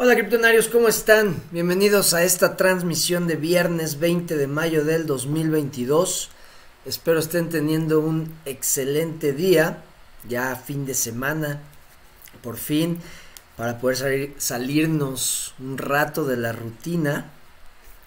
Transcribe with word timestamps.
Hola 0.00 0.14
criptonarios, 0.14 0.68
¿cómo 0.68 0.86
están? 0.86 1.42
Bienvenidos 1.50 2.14
a 2.14 2.22
esta 2.22 2.56
transmisión 2.56 3.26
de 3.26 3.34
viernes 3.34 3.98
20 3.98 4.36
de 4.36 4.46
mayo 4.46 4.84
del 4.84 5.06
2022. 5.06 6.30
Espero 6.86 7.18
estén 7.18 7.48
teniendo 7.48 7.98
un 7.98 8.32
excelente 8.44 9.32
día, 9.32 9.82
ya 10.28 10.54
fin 10.54 10.86
de 10.86 10.94
semana, 10.94 11.62
por 12.44 12.58
fin, 12.58 13.00
para 13.56 13.80
poder 13.80 13.96
salir, 13.96 14.34
salirnos 14.38 15.56
un 15.58 15.76
rato 15.76 16.24
de 16.24 16.36
la 16.36 16.52
rutina. 16.52 17.32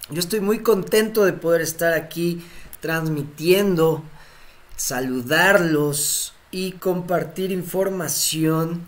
Yo 0.09 0.21
estoy 0.21 0.39
muy 0.39 0.59
contento 0.59 1.25
de 1.25 1.33
poder 1.33 1.59
estar 1.59 1.91
aquí 1.91 2.41
transmitiendo, 2.79 4.01
saludarlos 4.77 6.33
y 6.51 6.71
compartir 6.71 7.51
información 7.51 8.87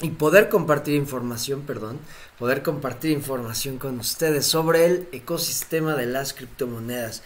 y 0.00 0.10
poder 0.10 0.48
compartir 0.48 0.94
información, 0.94 1.62
perdón, 1.62 2.00
poder 2.38 2.62
compartir 2.62 3.12
información 3.12 3.78
con 3.78 4.00
ustedes 4.00 4.46
sobre 4.46 4.86
el 4.86 5.08
ecosistema 5.12 5.94
de 5.94 6.06
las 6.06 6.32
criptomonedas. 6.32 7.22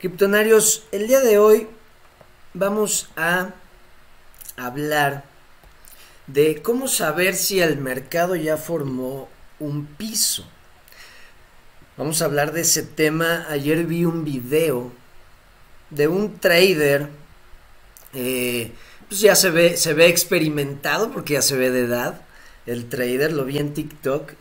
Criptonarios, 0.00 0.84
el 0.92 1.06
día 1.06 1.20
de 1.20 1.38
hoy 1.38 1.68
vamos 2.54 3.08
a 3.16 3.50
hablar 4.56 5.24
de 6.26 6.60
cómo 6.62 6.88
saber 6.88 7.34
si 7.34 7.60
el 7.60 7.78
mercado 7.78 8.36
ya 8.36 8.56
formó 8.56 9.28
un 9.58 9.86
piso. 9.86 10.46
Vamos 11.96 12.22
a 12.22 12.26
hablar 12.26 12.52
de 12.52 12.60
ese 12.60 12.82
tema. 12.82 13.46
Ayer 13.48 13.84
vi 13.84 14.04
un 14.04 14.24
video 14.24 14.92
de 15.90 16.06
un 16.06 16.38
trader 16.38 17.08
eh, 18.14 18.72
pues 19.08 19.20
ya 19.20 19.34
se 19.34 19.50
ve, 19.50 19.76
se 19.76 19.94
ve 19.94 20.08
experimentado 20.08 21.10
porque 21.10 21.34
ya 21.34 21.42
se 21.42 21.56
ve 21.56 21.70
de 21.70 21.80
edad. 21.80 22.22
El 22.66 22.88
trader 22.88 23.32
lo 23.32 23.44
vi 23.44 23.58
en 23.58 23.72
TikTok 23.72 24.32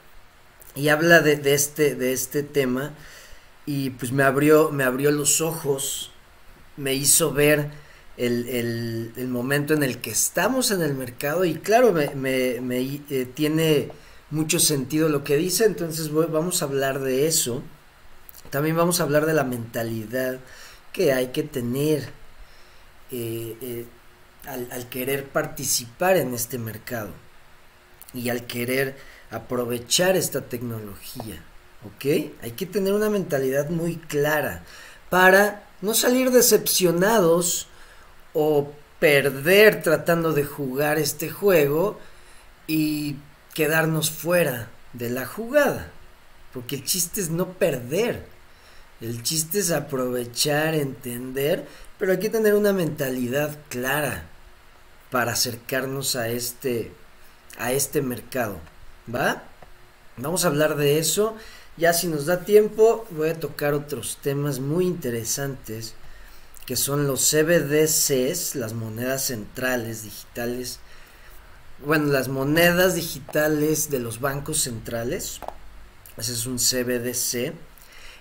y 0.76 0.90
habla 0.90 1.22
de, 1.22 1.54
este, 1.54 1.96
de 1.96 2.14
este 2.14 2.44
tema 2.44 2.94
y 3.66 3.92
pues 3.92 4.12
me 4.12 4.24
abrió, 4.24 4.70
me 4.72 4.84
abrió 4.84 5.12
los 5.12 5.42
ojos, 5.42 6.12
me 6.76 6.94
hizo 6.94 7.34
ver 7.34 7.70
el, 8.18 9.12
momento 9.30 9.74
en 9.74 9.84
el 9.84 10.00
que 10.00 10.12
estamos 10.12 10.72
en 10.72 10.82
el 10.82 10.94
mercado 10.94 11.46
y 11.46 11.56
claro, 11.56 11.94
me, 11.94 12.16
me, 12.16 13.02
eh, 13.10 13.28
tiene 13.34 13.90
mucho 14.30 14.60
sentido 14.60 15.10
lo 15.10 15.24
que 15.24 15.38
dice, 15.38 15.66
entonces 15.66 16.12
vamos 16.12 16.62
a 16.62 16.66
hablar 16.66 17.00
de 17.00 17.28
eso. 17.28 17.64
También 18.50 18.76
vamos 18.76 19.00
a 19.00 19.04
hablar 19.04 19.26
de 19.26 19.34
la 19.34 19.44
mentalidad 19.44 20.40
que 20.94 21.14
hay 21.14 21.28
que 21.28 21.44
tener. 21.44 22.10
Eh, 23.12 23.56
eh, 23.62 23.86
al, 24.48 24.88
querer 24.90 25.26
participar 25.26 26.18
en 26.18 26.34
este 26.34 26.58
mercado 26.58 27.12
y 28.14 28.30
al 28.30 28.46
querer 28.48 28.98
aprovechar 29.30 30.16
esta 30.16 30.42
tecnología. 30.42 31.44
¿Ok? 31.86 32.32
Hay 32.42 32.52
que 32.56 32.66
tener 32.66 32.94
una 32.94 33.10
mentalidad 33.10 33.70
muy 33.70 33.98
clara 33.98 34.64
para 35.10 35.64
no 35.82 35.94
salir 35.94 36.32
decepcionados 36.32 37.68
o 38.34 38.72
perder 39.00 39.84
tratando 39.84 40.34
de 40.34 40.44
jugar 40.44 40.98
este 40.98 41.30
juego 41.30 42.00
y 42.66 43.18
quedarnos 43.54 44.10
fuera 44.10 44.70
de 44.94 45.10
la 45.10 45.26
jugada. 45.26 45.92
Porque 46.54 46.76
el 46.76 46.84
chiste 46.84 47.22
es 47.22 47.30
no 47.30 47.54
perder. 47.54 48.26
El 49.02 49.22
chiste 49.22 49.60
es 49.60 49.72
aprovechar, 49.72 50.74
entender, 50.74 51.68
pero 52.00 52.14
hay 52.14 52.20
que 52.20 52.32
tener 52.32 52.56
una 52.56 52.74
mentalidad 52.74 53.56
clara 53.70 54.24
para 55.12 55.34
acercarnos 55.34 56.16
a 56.16 56.30
este, 56.30 56.92
a 57.58 57.72
este 57.72 58.02
mercado. 58.02 58.60
¿Va? 59.14 59.44
Vamos 60.18 60.44
a 60.44 60.48
hablar 60.48 60.76
de 60.76 61.00
eso. 61.00 61.36
Ya 61.78 61.94
si 61.94 62.08
nos 62.08 62.26
da 62.26 62.42
tiempo, 62.42 63.06
voy 63.12 63.30
a 63.30 63.40
tocar 63.40 63.74
otros 63.74 64.18
temas 64.22 64.60
muy 64.60 64.86
interesantes 64.86 65.94
que 66.66 66.76
son 66.76 67.08
los 67.08 67.22
CBDCs, 67.32 68.56
las 68.56 68.74
monedas 68.74 69.28
centrales 69.28 70.04
digitales. 70.04 70.80
Bueno, 71.86 72.08
las 72.12 72.28
monedas 72.28 72.96
digitales 72.96 73.90
de 73.90 74.00
los 74.00 74.20
bancos 74.20 74.64
centrales. 74.64 75.40
Ese 76.18 76.34
es 76.34 76.46
un 76.46 76.58
CBDC. 76.58 77.54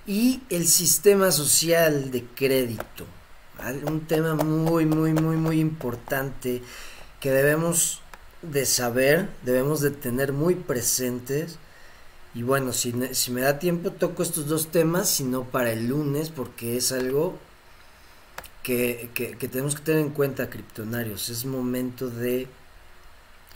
Y 0.06 0.42
el 0.48 0.68
sistema 0.68 1.32
social 1.32 2.12
de 2.12 2.24
crédito 2.24 3.04
un 3.86 4.06
tema 4.06 4.34
muy, 4.34 4.86
muy, 4.86 5.12
muy, 5.12 5.36
muy 5.36 5.60
importante 5.60 6.62
que 7.20 7.30
debemos 7.30 8.00
de 8.42 8.66
saber, 8.66 9.28
debemos 9.42 9.80
de 9.80 9.90
tener 9.90 10.32
muy 10.32 10.54
presentes. 10.54 11.58
Y 12.34 12.42
bueno, 12.42 12.72
si, 12.72 12.92
me 12.92 13.40
da 13.40 13.58
tiempo 13.58 13.92
toco 13.92 14.22
estos 14.22 14.46
dos 14.46 14.70
temas, 14.70 15.08
sino 15.08 15.44
para 15.44 15.72
el 15.72 15.88
lunes, 15.88 16.30
porque 16.30 16.76
es 16.76 16.92
algo 16.92 17.38
que, 18.62 19.10
que, 19.14 19.38
que 19.38 19.48
tenemos 19.48 19.74
que 19.74 19.82
tener 19.82 20.02
en 20.02 20.10
cuenta, 20.10 20.50
criptonarios. 20.50 21.30
Es 21.30 21.46
momento 21.46 22.10
de 22.10 22.48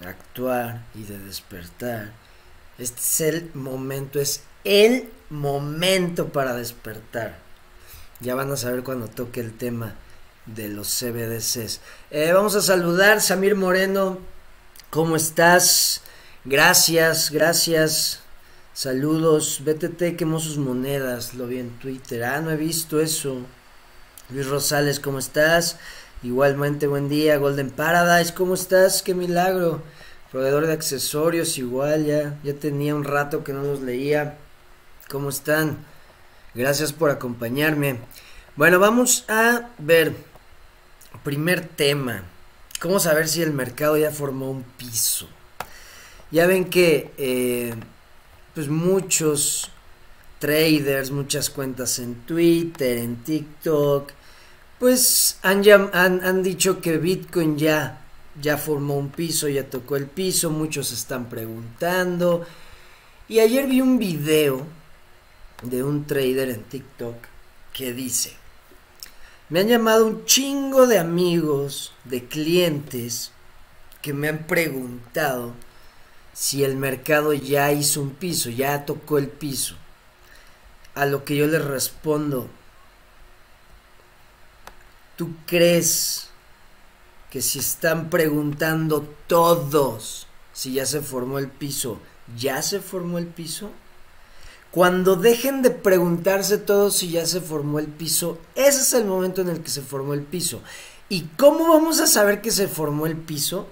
actuar 0.05 0.85
y 0.95 1.03
de 1.03 1.19
despertar. 1.19 2.13
Este 2.79 3.01
es 3.01 3.21
el 3.21 3.51
momento, 3.55 4.19
es 4.19 4.43
el 4.65 5.11
momento 5.29 6.29
para 6.33 6.55
despertar. 6.55 7.50
Ya 8.21 8.35
van 8.35 8.53
a 8.53 8.57
saber 8.57 8.83
cuando 8.83 9.09
toque 9.09 9.41
el 9.41 9.57
tema 9.57 9.95
de 10.45 10.69
los 10.69 10.89
CBDCs. 10.89 11.81
Eh, 12.11 12.33
vamos 12.33 12.55
a 12.55 12.61
saludar, 12.61 13.23
Samir 13.23 13.55
Moreno. 13.55 14.19
¿Cómo 14.91 15.17
estás? 15.17 16.03
Gracias, 16.45 17.31
gracias. 17.31 18.21
Saludos. 18.75 19.63
BTT 19.65 20.17
quemó 20.17 20.39
sus 20.39 20.59
monedas. 20.59 21.33
Lo 21.35 21.47
vi 21.47 21.61
en 21.61 21.71
Twitter. 21.79 22.25
Ah, 22.25 22.41
no 22.41 22.51
he 22.51 22.57
visto 22.57 23.01
eso. 23.01 23.39
Luis 24.29 24.47
Rosales, 24.47 25.01
¿cómo 25.01 25.19
estás? 25.19 25.79
Igualmente, 26.23 26.87
buen 26.87 27.09
día. 27.09 27.39
Golden 27.39 27.71
Paradise, 27.71 28.35
¿cómo 28.35 28.53
estás? 28.53 29.03
Qué 29.03 29.15
milagro. 29.15 29.83
Proveedor 30.31 30.67
de 30.67 30.75
accesorios, 30.75 31.57
igual, 31.59 32.05
ya, 32.05 32.39
ya 32.45 32.55
tenía 32.55 32.95
un 32.95 33.05
rato 33.05 33.43
que 33.45 33.53
no 33.53 33.63
los 33.63 33.81
leía. 33.81 34.37
¿Cómo 35.09 35.31
están? 35.31 35.79
Gracias 36.55 36.93
por 36.93 37.11
acompañarme. 37.11 37.99
Bueno, 38.57 38.79
vamos 38.79 39.25
a 39.29 39.71
ver. 39.79 40.15
Primer 41.23 41.67
tema. 41.67 42.25
¿Cómo 42.81 42.99
saber 42.99 43.29
si 43.29 43.43
el 43.43 43.53
mercado 43.53 43.97
ya 43.97 44.11
formó 44.11 44.51
un 44.51 44.63
piso? 44.63 45.29
Ya 46.31 46.47
ven 46.47 46.65
que 46.65 47.13
eh, 47.19 47.75
pues 48.55 48.69
muchos 48.69 49.71
traders, 50.39 51.11
muchas 51.11 51.51
cuentas 51.51 51.99
en 51.99 52.15
Twitter, 52.23 52.99
en 52.99 53.17
TikTok, 53.23 54.11
pues 54.79 55.39
han, 55.43 55.63
han, 55.93 56.25
han 56.25 56.43
dicho 56.43 56.81
que 56.81 56.97
Bitcoin 56.97 57.59
ya, 57.59 58.03
ya 58.41 58.57
formó 58.57 58.97
un 58.97 59.11
piso, 59.11 59.49
ya 59.49 59.69
tocó 59.69 59.97
el 59.97 60.07
piso, 60.07 60.51
muchos 60.51 60.91
están 60.93 61.29
preguntando. 61.29 62.47
Y 63.29 63.41
ayer 63.41 63.67
vi 63.67 63.83
un 63.83 63.99
video 63.99 64.67
de 65.63 65.83
un 65.83 66.07
trader 66.07 66.51
en 66.51 66.63
TikTok 66.63 67.17
que 67.73 67.93
dice, 67.93 68.35
me 69.49 69.61
han 69.61 69.69
llamado 69.69 70.07
un 70.07 70.25
chingo 70.25 70.87
de 70.87 70.99
amigos, 70.99 71.93
de 72.05 72.25
clientes, 72.27 73.33
que 74.01 74.13
me 74.13 74.29
han 74.29 74.47
preguntado 74.47 75.53
si 76.33 76.65
el 76.65 76.77
mercado 76.77 77.33
ya 77.33 77.73
hizo 77.73 78.01
un 78.01 78.11
piso, 78.11 78.51
ya 78.51 78.87
tocó 78.87 79.19
el 79.19 79.29
piso. 79.29 79.77
A 80.95 81.07
lo 81.07 81.25
que 81.25 81.37
yo 81.37 81.47
les 81.47 81.65
respondo, 81.65 82.49
¿tú 85.17 85.35
crees 85.47 86.29
que 87.31 87.43
si 87.43 87.59
están 87.59 88.11
preguntando 88.11 89.03
todos 89.27 90.27
si 90.53 90.75
ya 90.75 90.87
se 90.87 91.01
formó 91.01 91.39
el 91.39 91.49
piso, 91.49 92.01
ya 92.37 92.63
se 92.63 92.81
formó 92.81 93.19
el 93.19 93.27
piso? 93.27 93.71
Cuando 94.71 95.17
dejen 95.17 95.63
de 95.63 95.71
preguntarse 95.71 96.57
todos 96.57 96.97
si 96.97 97.11
ya 97.11 97.27
se 97.27 97.41
formó 97.41 97.81
el 97.81 97.89
piso, 97.89 98.39
ese 98.55 98.83
es 98.83 98.93
el 98.93 99.05
momento 99.05 99.41
en 99.41 99.49
el 99.49 99.63
que 99.63 99.71
se 99.71 99.83
formó 99.83 100.15
el 100.15 100.23
piso. 100.23 100.63
¿Y 101.09 101.23
cómo 101.37 101.69
vamos 101.69 101.99
a 101.99 102.07
saber 102.07 102.41
que 102.41 102.53
se 102.53 102.69
formó 102.69 103.07
el 103.07 103.17
piso? 103.17 103.67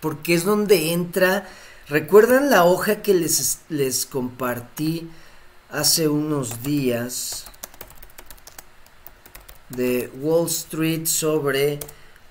Porque 0.00 0.34
es 0.34 0.44
donde 0.44 0.92
entra, 0.92 1.48
¿recuerdan 1.88 2.50
la 2.50 2.64
hoja 2.64 3.00
que 3.00 3.14
les, 3.14 3.60
les 3.68 4.06
compartí 4.06 5.08
hace 5.70 6.08
unos 6.08 6.64
días 6.64 7.44
de 9.68 10.10
Wall 10.20 10.48
Street 10.48 11.06
sobre 11.06 11.78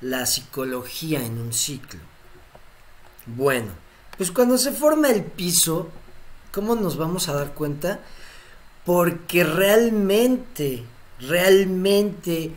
la 0.01 0.25
psicología 0.25 1.25
en 1.25 1.40
un 1.40 1.54
ciclo? 1.54 2.01
Bueno, 3.28 3.72
pues 4.18 4.31
cuando 4.31 4.57
se 4.57 4.74
forma 4.74 5.10
el 5.10 5.24
piso, 5.24 5.90
¿Cómo 6.57 6.74
nos 6.74 6.98
vamos 6.98 7.30
a 7.30 7.33
dar 7.33 7.54
cuenta? 7.54 8.00
Porque 8.83 9.44
realmente, 9.44 10.83
realmente 11.19 12.51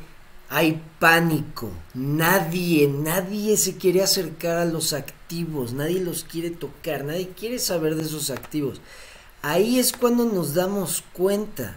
hay 0.48 0.82
pánico, 0.98 1.70
nadie, 1.92 2.88
nadie 2.88 3.58
se 3.58 3.76
quiere 3.76 4.02
acercar 4.02 4.56
a 4.56 4.64
los 4.64 4.94
activos, 4.94 5.74
nadie 5.74 6.00
los 6.00 6.24
quiere 6.24 6.48
tocar, 6.48 7.04
nadie 7.04 7.28
quiere 7.38 7.58
saber 7.58 7.94
de 7.94 8.04
esos 8.04 8.30
activos. 8.30 8.80
Ahí 9.42 9.78
es 9.78 9.92
cuando 9.92 10.24
nos 10.24 10.54
damos 10.54 11.04
cuenta 11.12 11.76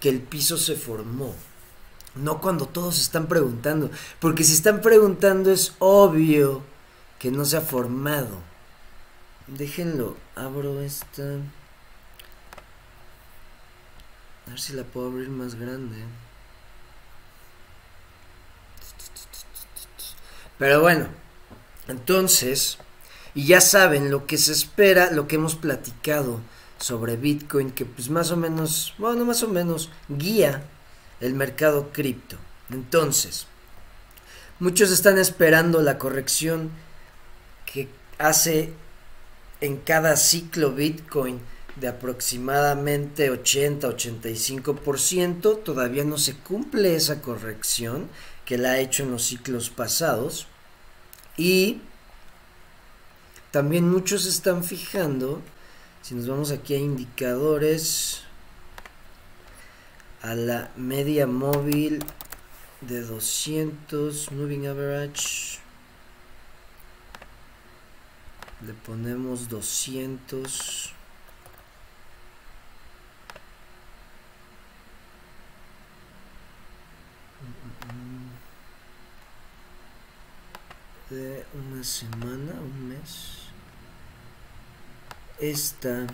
que 0.00 0.08
el 0.08 0.22
piso 0.22 0.58
se 0.58 0.74
formó. 0.74 1.36
No 2.16 2.40
cuando 2.40 2.66
todos 2.66 3.00
están 3.00 3.28
preguntando, 3.28 3.92
porque 4.18 4.42
si 4.42 4.54
están 4.54 4.80
preguntando 4.80 5.52
es 5.52 5.74
obvio 5.78 6.64
que 7.20 7.30
no 7.30 7.44
se 7.44 7.58
ha 7.58 7.60
formado. 7.60 8.38
Déjenlo, 9.46 10.16
abro 10.36 10.80
esta. 10.80 11.22
A 14.46 14.50
ver 14.50 14.60
si 14.60 14.74
la 14.74 14.84
puedo 14.84 15.08
abrir 15.08 15.28
más 15.28 15.54
grande. 15.54 15.96
Pero 20.58 20.80
bueno, 20.80 21.08
entonces, 21.88 22.78
y 23.34 23.46
ya 23.46 23.60
saben 23.60 24.10
lo 24.10 24.26
que 24.26 24.38
se 24.38 24.52
espera, 24.52 25.10
lo 25.10 25.26
que 25.26 25.36
hemos 25.36 25.56
platicado 25.56 26.40
sobre 26.78 27.16
Bitcoin, 27.16 27.70
que 27.70 27.84
pues 27.84 28.10
más 28.10 28.30
o 28.30 28.36
menos, 28.36 28.94
bueno, 28.98 29.24
más 29.24 29.42
o 29.42 29.48
menos 29.48 29.90
guía 30.08 30.62
el 31.20 31.34
mercado 31.34 31.90
cripto. 31.92 32.36
Entonces, 32.70 33.46
muchos 34.60 34.90
están 34.90 35.18
esperando 35.18 35.80
la 35.82 35.98
corrección 35.98 36.70
que 37.66 37.88
hace 38.18 38.72
en 39.64 39.78
cada 39.78 40.16
ciclo 40.16 40.72
Bitcoin 40.72 41.40
de 41.76 41.88
aproximadamente 41.88 43.32
80-85%. 43.32 45.62
Todavía 45.62 46.04
no 46.04 46.18
se 46.18 46.36
cumple 46.36 46.96
esa 46.96 47.22
corrección 47.22 48.10
que 48.44 48.58
la 48.58 48.72
ha 48.72 48.78
hecho 48.78 49.04
en 49.04 49.10
los 49.10 49.24
ciclos 49.24 49.70
pasados. 49.70 50.46
Y 51.36 51.80
también 53.50 53.90
muchos 53.90 54.26
están 54.26 54.62
fijando, 54.64 55.42
si 56.02 56.14
nos 56.14 56.28
vamos 56.28 56.50
aquí 56.50 56.74
a 56.74 56.78
indicadores, 56.78 58.20
a 60.20 60.34
la 60.34 60.70
media 60.76 61.26
móvil 61.26 62.04
de 62.82 63.00
200 63.00 64.30
moving 64.32 64.66
average 64.66 65.63
le 68.66 68.72
ponemos 68.72 69.48
200 69.48 70.92
de 81.10 81.44
una 81.52 81.84
semana, 81.84 82.54
un 82.60 82.88
mes. 82.88 83.48
Esta, 85.38 86.06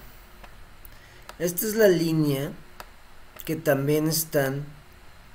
esta 1.38 1.66
es 1.66 1.74
la 1.74 1.86
línea 1.86 2.52
que 3.44 3.54
también 3.54 4.08
están 4.08 4.64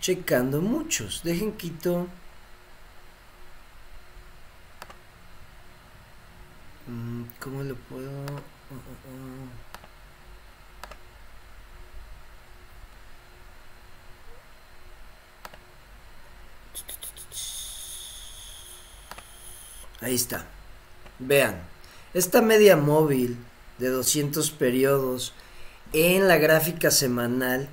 checando 0.01 0.61
muchos. 0.61 1.21
Dejen 1.23 1.53
quito. 1.53 2.07
¿Cómo 7.39 7.63
lo 7.63 7.75
puedo? 7.75 8.09
Oh, 8.09 8.73
oh, 8.73 8.79
oh. 8.81 9.65
Ahí 20.05 20.13
está. 20.13 20.45
Vean, 21.17 21.59
esta 22.13 22.41
media 22.43 22.77
móvil 22.77 23.37
de 23.79 23.89
200 23.89 24.51
periodos 24.51 25.33
en 25.93 26.27
la 26.27 26.37
gráfica 26.37 26.91
semanal, 26.91 27.67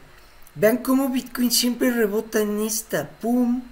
vean 0.54 0.78
cómo 0.78 1.10
Bitcoin 1.10 1.50
siempre 1.50 1.90
rebota 1.90 2.40
en 2.40 2.60
esta, 2.60 3.10
¡pum! 3.20 3.62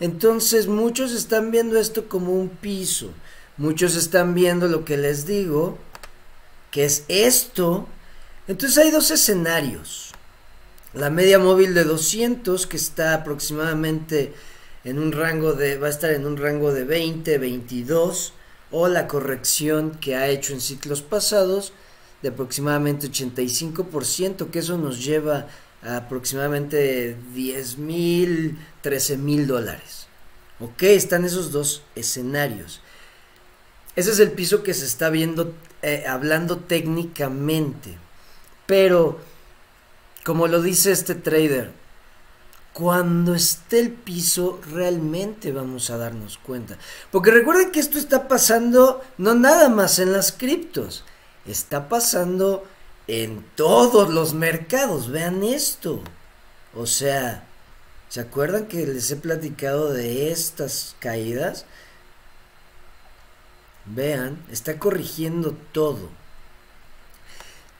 Entonces 0.00 0.66
muchos 0.66 1.12
están 1.12 1.52
viendo 1.52 1.78
esto 1.78 2.08
como 2.08 2.32
un 2.32 2.48
piso, 2.48 3.12
muchos 3.60 3.94
están 3.94 4.34
viendo 4.34 4.68
lo 4.68 4.86
que 4.86 4.96
les 4.96 5.26
digo, 5.26 5.76
que 6.70 6.86
es 6.86 7.04
esto. 7.08 7.86
Entonces 8.48 8.78
hay 8.78 8.90
dos 8.90 9.10
escenarios. 9.10 10.12
La 10.94 11.10
media 11.10 11.38
móvil 11.38 11.74
de 11.74 11.84
200 11.84 12.66
que 12.66 12.78
está 12.78 13.12
aproximadamente 13.14 14.32
en 14.82 14.98
un 14.98 15.12
rango 15.12 15.52
de, 15.52 15.76
va 15.76 15.88
a 15.88 15.90
estar 15.90 16.10
en 16.10 16.26
un 16.26 16.38
rango 16.38 16.72
de 16.72 16.84
20, 16.84 17.36
22, 17.36 18.32
o 18.70 18.88
la 18.88 19.06
corrección 19.06 19.90
que 20.00 20.16
ha 20.16 20.28
hecho 20.28 20.54
en 20.54 20.62
ciclos 20.62 21.02
pasados 21.02 21.74
de 22.22 22.30
aproximadamente 22.30 23.08
85%, 23.08 24.50
que 24.50 24.60
eso 24.60 24.78
nos 24.78 25.04
lleva 25.04 25.48
a 25.82 25.98
aproximadamente 25.98 27.14
10 27.34 27.76
mil, 27.76 28.58
13 28.80 29.18
mil 29.18 29.46
dólares. 29.46 30.06
Ok, 30.60 30.82
están 30.84 31.26
esos 31.26 31.52
dos 31.52 31.82
escenarios. 31.94 32.80
Ese 33.96 34.10
es 34.10 34.18
el 34.20 34.32
piso 34.32 34.62
que 34.62 34.74
se 34.74 34.86
está 34.86 35.10
viendo, 35.10 35.52
eh, 35.82 36.04
hablando 36.08 36.58
técnicamente. 36.58 37.98
Pero, 38.66 39.18
como 40.24 40.46
lo 40.46 40.62
dice 40.62 40.92
este 40.92 41.14
trader, 41.14 41.72
cuando 42.72 43.34
esté 43.34 43.80
el 43.80 43.90
piso 43.90 44.60
realmente 44.70 45.52
vamos 45.52 45.90
a 45.90 45.96
darnos 45.96 46.38
cuenta. 46.38 46.78
Porque 47.10 47.30
recuerden 47.30 47.72
que 47.72 47.80
esto 47.80 47.98
está 47.98 48.28
pasando 48.28 49.02
no 49.18 49.34
nada 49.34 49.68
más 49.68 49.98
en 49.98 50.12
las 50.12 50.32
criptos, 50.32 51.04
está 51.46 51.88
pasando 51.88 52.64
en 53.08 53.44
todos 53.56 54.10
los 54.10 54.34
mercados. 54.34 55.10
Vean 55.10 55.42
esto. 55.42 56.00
O 56.74 56.86
sea, 56.86 57.44
¿se 58.08 58.20
acuerdan 58.20 58.66
que 58.66 58.86
les 58.86 59.10
he 59.10 59.16
platicado 59.16 59.92
de 59.92 60.30
estas 60.30 60.94
caídas? 61.00 61.66
Vean, 63.94 64.38
está 64.50 64.78
corrigiendo 64.78 65.56
todo. 65.72 66.08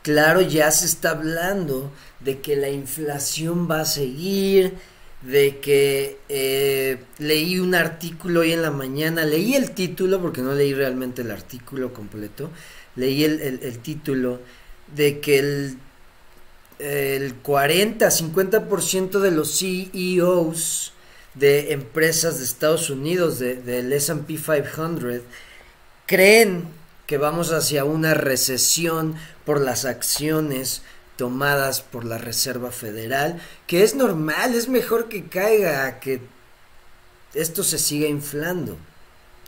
Claro, 0.02 0.40
ya 0.40 0.70
se 0.70 0.86
está 0.86 1.10
hablando 1.10 1.92
de 2.20 2.40
que 2.40 2.56
la 2.56 2.70
inflación 2.70 3.70
va 3.70 3.82
a 3.82 3.84
seguir, 3.84 4.74
de 5.22 5.58
que 5.58 6.18
eh, 6.28 6.98
leí 7.18 7.58
un 7.58 7.74
artículo 7.74 8.40
hoy 8.40 8.52
en 8.52 8.62
la 8.62 8.70
mañana, 8.70 9.24
leí 9.24 9.54
el 9.54 9.72
título, 9.72 10.20
porque 10.20 10.40
no 10.40 10.54
leí 10.54 10.72
realmente 10.72 11.22
el 11.22 11.30
artículo 11.30 11.92
completo, 11.92 12.50
leí 12.96 13.24
el, 13.24 13.78
título 13.78 14.40
de 14.96 15.20
que 15.20 15.38
el, 15.38 15.78
el 16.78 17.42
40-50% 17.42 19.20
de 19.20 19.30
los 19.30 19.58
CEOs 19.58 20.94
de 21.34 21.72
empresas 21.72 22.38
de 22.38 22.44
Estados 22.44 22.90
Unidos, 22.90 23.38
del 23.38 23.92
SP 23.92 24.34
500, 24.34 25.22
creen 26.10 26.64
que 27.06 27.18
vamos 27.18 27.52
hacia 27.52 27.84
una 27.84 28.14
recesión 28.14 29.14
por 29.46 29.60
las 29.60 29.84
acciones 29.84 30.82
tomadas 31.16 31.82
por 31.82 32.04
la 32.04 32.18
Reserva 32.18 32.72
Federal, 32.72 33.40
que 33.68 33.84
es 33.84 33.94
normal, 33.94 34.56
es 34.56 34.68
mejor 34.68 35.08
que 35.08 35.28
caiga, 35.28 36.00
que 36.00 36.20
esto 37.32 37.62
se 37.62 37.78
siga 37.78 38.08
inflando. 38.08 38.76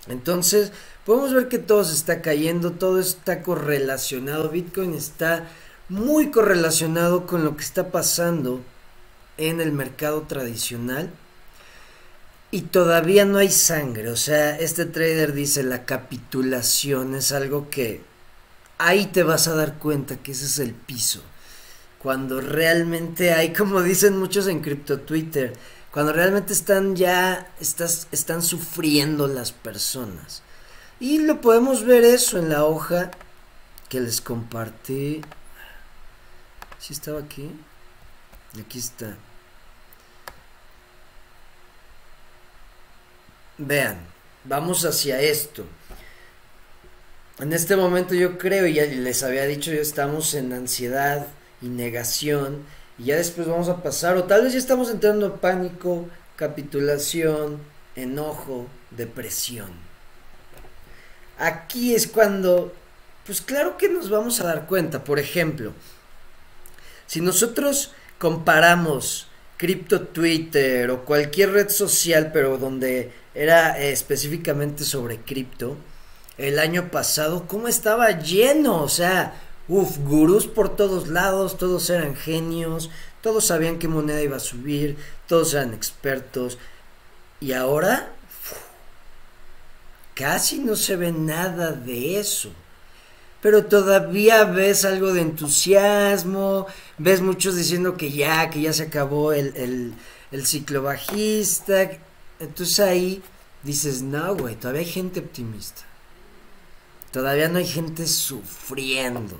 Entonces, 0.06 0.70
podemos 1.04 1.34
ver 1.34 1.48
que 1.48 1.58
todo 1.58 1.82
se 1.82 1.94
está 1.94 2.22
cayendo, 2.22 2.70
todo 2.70 3.00
está 3.00 3.42
correlacionado, 3.42 4.48
Bitcoin 4.48 4.94
está 4.94 5.48
muy 5.88 6.30
correlacionado 6.30 7.26
con 7.26 7.44
lo 7.44 7.56
que 7.56 7.64
está 7.64 7.90
pasando 7.90 8.60
en 9.36 9.60
el 9.60 9.72
mercado 9.72 10.22
tradicional 10.28 11.10
y 12.52 12.62
todavía 12.62 13.24
no 13.24 13.38
hay 13.38 13.50
sangre. 13.50 14.10
O 14.10 14.16
sea, 14.16 14.56
este 14.58 14.84
trader 14.84 15.32
dice 15.32 15.64
la 15.64 15.84
capitulación 15.84 17.16
es 17.16 17.32
algo 17.32 17.70
que 17.70 18.02
ahí 18.78 19.06
te 19.06 19.22
vas 19.22 19.48
a 19.48 19.54
dar 19.54 19.78
cuenta 19.78 20.18
que 20.18 20.32
ese 20.32 20.44
es 20.44 20.58
el 20.58 20.74
piso. 20.74 21.22
Cuando 21.98 22.40
realmente 22.42 23.32
hay, 23.32 23.54
como 23.54 23.80
dicen 23.80 24.18
muchos 24.18 24.48
en 24.48 24.60
Crypto 24.60 25.00
Twitter, 25.00 25.54
cuando 25.90 26.12
realmente 26.12 26.52
están 26.52 26.94
ya, 26.94 27.50
estás, 27.58 28.06
están 28.12 28.42
sufriendo 28.42 29.28
las 29.28 29.52
personas. 29.52 30.42
Y 31.00 31.20
lo 31.20 31.40
podemos 31.40 31.84
ver 31.84 32.04
eso 32.04 32.38
en 32.38 32.50
la 32.50 32.64
hoja 32.64 33.10
que 33.88 34.00
les 34.00 34.20
compartí. 34.20 35.22
¿Sí 36.78 36.92
estaba 36.92 37.20
aquí? 37.20 37.50
Aquí 38.60 38.78
está. 38.78 39.16
Vean, 43.58 43.98
vamos 44.44 44.84
hacia 44.84 45.20
esto. 45.20 45.64
En 47.38 47.52
este 47.52 47.76
momento 47.76 48.14
yo 48.14 48.38
creo, 48.38 48.66
y 48.66 48.74
ya 48.74 48.84
les 48.84 49.22
había 49.22 49.44
dicho, 49.44 49.72
ya 49.72 49.80
estamos 49.80 50.34
en 50.34 50.52
ansiedad 50.52 51.26
y 51.60 51.66
negación, 51.66 52.64
y 52.98 53.06
ya 53.06 53.16
después 53.16 53.46
vamos 53.48 53.68
a 53.68 53.82
pasar, 53.82 54.16
o 54.16 54.24
tal 54.24 54.44
vez 54.44 54.52
ya 54.52 54.58
estamos 54.58 54.90
entrando 54.90 55.26
en 55.26 55.32
pánico, 55.32 56.08
capitulación, 56.36 57.58
enojo, 57.96 58.66
depresión. 58.90 59.70
Aquí 61.38 61.94
es 61.94 62.06
cuando, 62.06 62.72
pues 63.26 63.40
claro 63.40 63.76
que 63.76 63.88
nos 63.88 64.10
vamos 64.10 64.40
a 64.40 64.44
dar 64.44 64.66
cuenta. 64.66 65.02
Por 65.04 65.18
ejemplo, 65.18 65.72
si 67.06 67.20
nosotros 67.20 67.92
comparamos 68.18 69.26
Crypto 69.56 70.02
Twitter 70.02 70.90
o 70.90 71.04
cualquier 71.04 71.52
red 71.52 71.68
social, 71.68 72.30
pero 72.32 72.58
donde 72.58 73.12
era 73.34 73.80
eh, 73.80 73.92
específicamente 73.92 74.84
sobre 74.84 75.20
cripto, 75.20 75.76
el 76.38 76.58
año 76.58 76.90
pasado, 76.90 77.46
¿cómo 77.46 77.68
estaba 77.68 78.10
lleno? 78.20 78.82
O 78.82 78.88
sea, 78.88 79.34
uff, 79.68 79.98
gurús 79.98 80.46
por 80.46 80.74
todos 80.76 81.08
lados, 81.08 81.58
todos 81.58 81.88
eran 81.90 82.16
genios, 82.16 82.90
todos 83.20 83.46
sabían 83.46 83.78
qué 83.78 83.88
moneda 83.88 84.22
iba 84.22 84.36
a 84.36 84.40
subir, 84.40 84.96
todos 85.26 85.54
eran 85.54 85.74
expertos. 85.74 86.58
Y 87.40 87.52
ahora, 87.52 88.12
casi 90.14 90.58
no 90.58 90.76
se 90.76 90.96
ve 90.96 91.12
nada 91.12 91.72
de 91.72 92.18
eso. 92.18 92.50
Pero 93.40 93.64
todavía 93.66 94.44
ves 94.44 94.84
algo 94.84 95.12
de 95.12 95.22
entusiasmo, 95.22 96.66
ves 96.98 97.20
muchos 97.20 97.56
diciendo 97.56 97.96
que 97.96 98.12
ya, 98.12 98.50
que 98.50 98.60
ya 98.60 98.72
se 98.72 98.84
acabó 98.84 99.32
el, 99.32 99.94
el 100.30 100.46
ciclo 100.46 100.82
bajista. 100.82 101.90
Entonces 102.42 102.80
ahí 102.80 103.22
dices, 103.62 104.02
no, 104.02 104.34
güey, 104.34 104.56
todavía 104.56 104.80
hay 104.80 104.88
gente 104.88 105.20
optimista. 105.20 105.82
Todavía 107.12 107.48
no 107.48 107.58
hay 107.58 107.66
gente 107.66 108.06
sufriendo. 108.08 109.38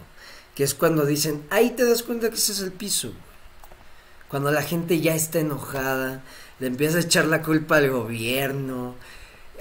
Que 0.54 0.62
es 0.62 0.74
cuando 0.74 1.04
dicen, 1.04 1.42
ahí 1.50 1.70
te 1.70 1.84
das 1.84 2.04
cuenta 2.04 2.28
que 2.28 2.36
ese 2.36 2.52
es 2.52 2.60
el 2.60 2.70
piso. 2.70 3.12
Cuando 4.28 4.52
la 4.52 4.62
gente 4.62 5.00
ya 5.00 5.16
está 5.16 5.40
enojada, 5.40 6.22
le 6.60 6.68
empieza 6.68 6.98
a 6.98 7.02
echar 7.02 7.24
la 7.24 7.42
culpa 7.42 7.78
al 7.78 7.90
gobierno, 7.90 8.94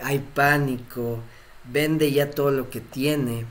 hay 0.04 0.20
pánico, 0.20 1.20
vende 1.66 2.12
ya 2.12 2.30
todo 2.30 2.52
lo 2.52 2.70
que 2.70 2.80
tiene. 2.80 3.46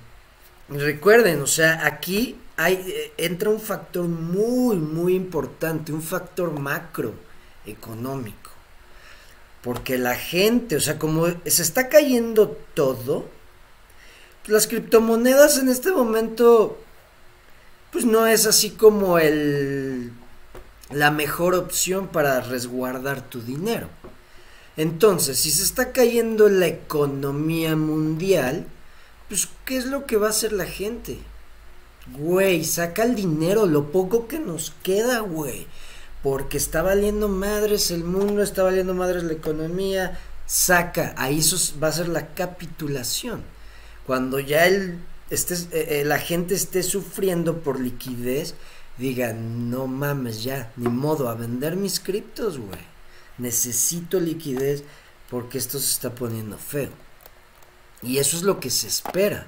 recuerden, 0.68 1.42
o 1.42 1.47
sea, 1.47 1.85
aquí 1.85 2.37
eh, 2.59 3.12
entra 3.16 3.50
un 3.50 3.61
factor 3.61 4.06
muy, 4.06 4.76
muy 4.76 5.14
importante, 5.14 5.92
un 5.92 6.02
factor 6.02 6.59
macroeconómico. 6.59 8.50
Porque 9.62 9.99
la 9.99 10.14
gente, 10.14 10.76
o 10.76 10.81
sea, 10.81 10.99
como 10.99 11.26
se 11.45 11.62
está 11.62 11.88
cayendo 11.88 12.57
todo, 12.75 13.29
las 14.47 14.67
criptomonedas 14.67 15.59
en 15.59 15.69
este 15.69 15.93
momento, 15.93 16.79
pues 17.93 18.05
no 18.05 18.26
es 18.26 18.47
así 18.47 18.71
como 18.71 19.19
el 19.19 20.12
la 20.90 21.11
mejor 21.11 21.55
opción 21.55 22.09
para 22.09 22.40
resguardar 22.40 23.23
tu 23.23 23.40
dinero. 23.40 23.88
Entonces, 24.76 25.38
si 25.38 25.50
se 25.50 25.62
está 25.62 25.93
cayendo 25.93 26.49
la 26.49 26.67
economía 26.67 27.76
mundial, 27.76 28.67
pues 29.29 29.49
¿qué 29.64 29.76
es 29.76 29.87
lo 29.87 30.07
que 30.07 30.17
va 30.17 30.29
a 30.29 30.31
hacer 30.31 30.52
la 30.52 30.67
gente? 30.67 31.19
Güey, 32.19 32.64
saca 32.64 33.05
el 33.05 33.14
dinero, 33.14 33.67
lo 33.67 33.93
poco 33.93 34.26
que 34.26 34.38
nos 34.38 34.73
queda, 34.83 35.21
güey. 35.21 35.67
Porque 36.22 36.58
está 36.58 36.82
valiendo 36.82 37.28
madres 37.28 37.90
el 37.90 38.04
mundo, 38.04 38.42
está 38.42 38.62
valiendo 38.62 38.94
madres 38.94 39.22
la 39.22 39.32
economía. 39.32 40.18
Saca, 40.46 41.14
ahí 41.16 41.38
eso 41.38 41.56
va 41.80 41.88
a 41.88 41.92
ser 41.92 42.08
la 42.08 42.34
capitulación. 42.34 43.42
Cuando 44.06 44.40
ya 44.40 44.66
el, 44.66 44.98
eh, 45.30 46.02
la 46.04 46.18
gente 46.18 46.54
esté 46.54 46.82
sufriendo 46.82 47.60
por 47.60 47.78
liquidez, 47.78 48.54
diga, 48.98 49.32
no 49.32 49.86
mames 49.86 50.42
ya, 50.42 50.72
ni 50.76 50.88
modo, 50.88 51.28
a 51.28 51.34
vender 51.34 51.76
mis 51.76 52.00
criptos, 52.00 52.58
güey. 52.58 52.90
Necesito 53.38 54.20
liquidez 54.20 54.82
porque 55.30 55.58
esto 55.58 55.78
se 55.78 55.92
está 55.92 56.14
poniendo 56.14 56.58
feo. 56.58 56.90
Y 58.02 58.18
eso 58.18 58.36
es 58.36 58.42
lo 58.42 58.60
que 58.60 58.70
se 58.70 58.88
espera. 58.88 59.46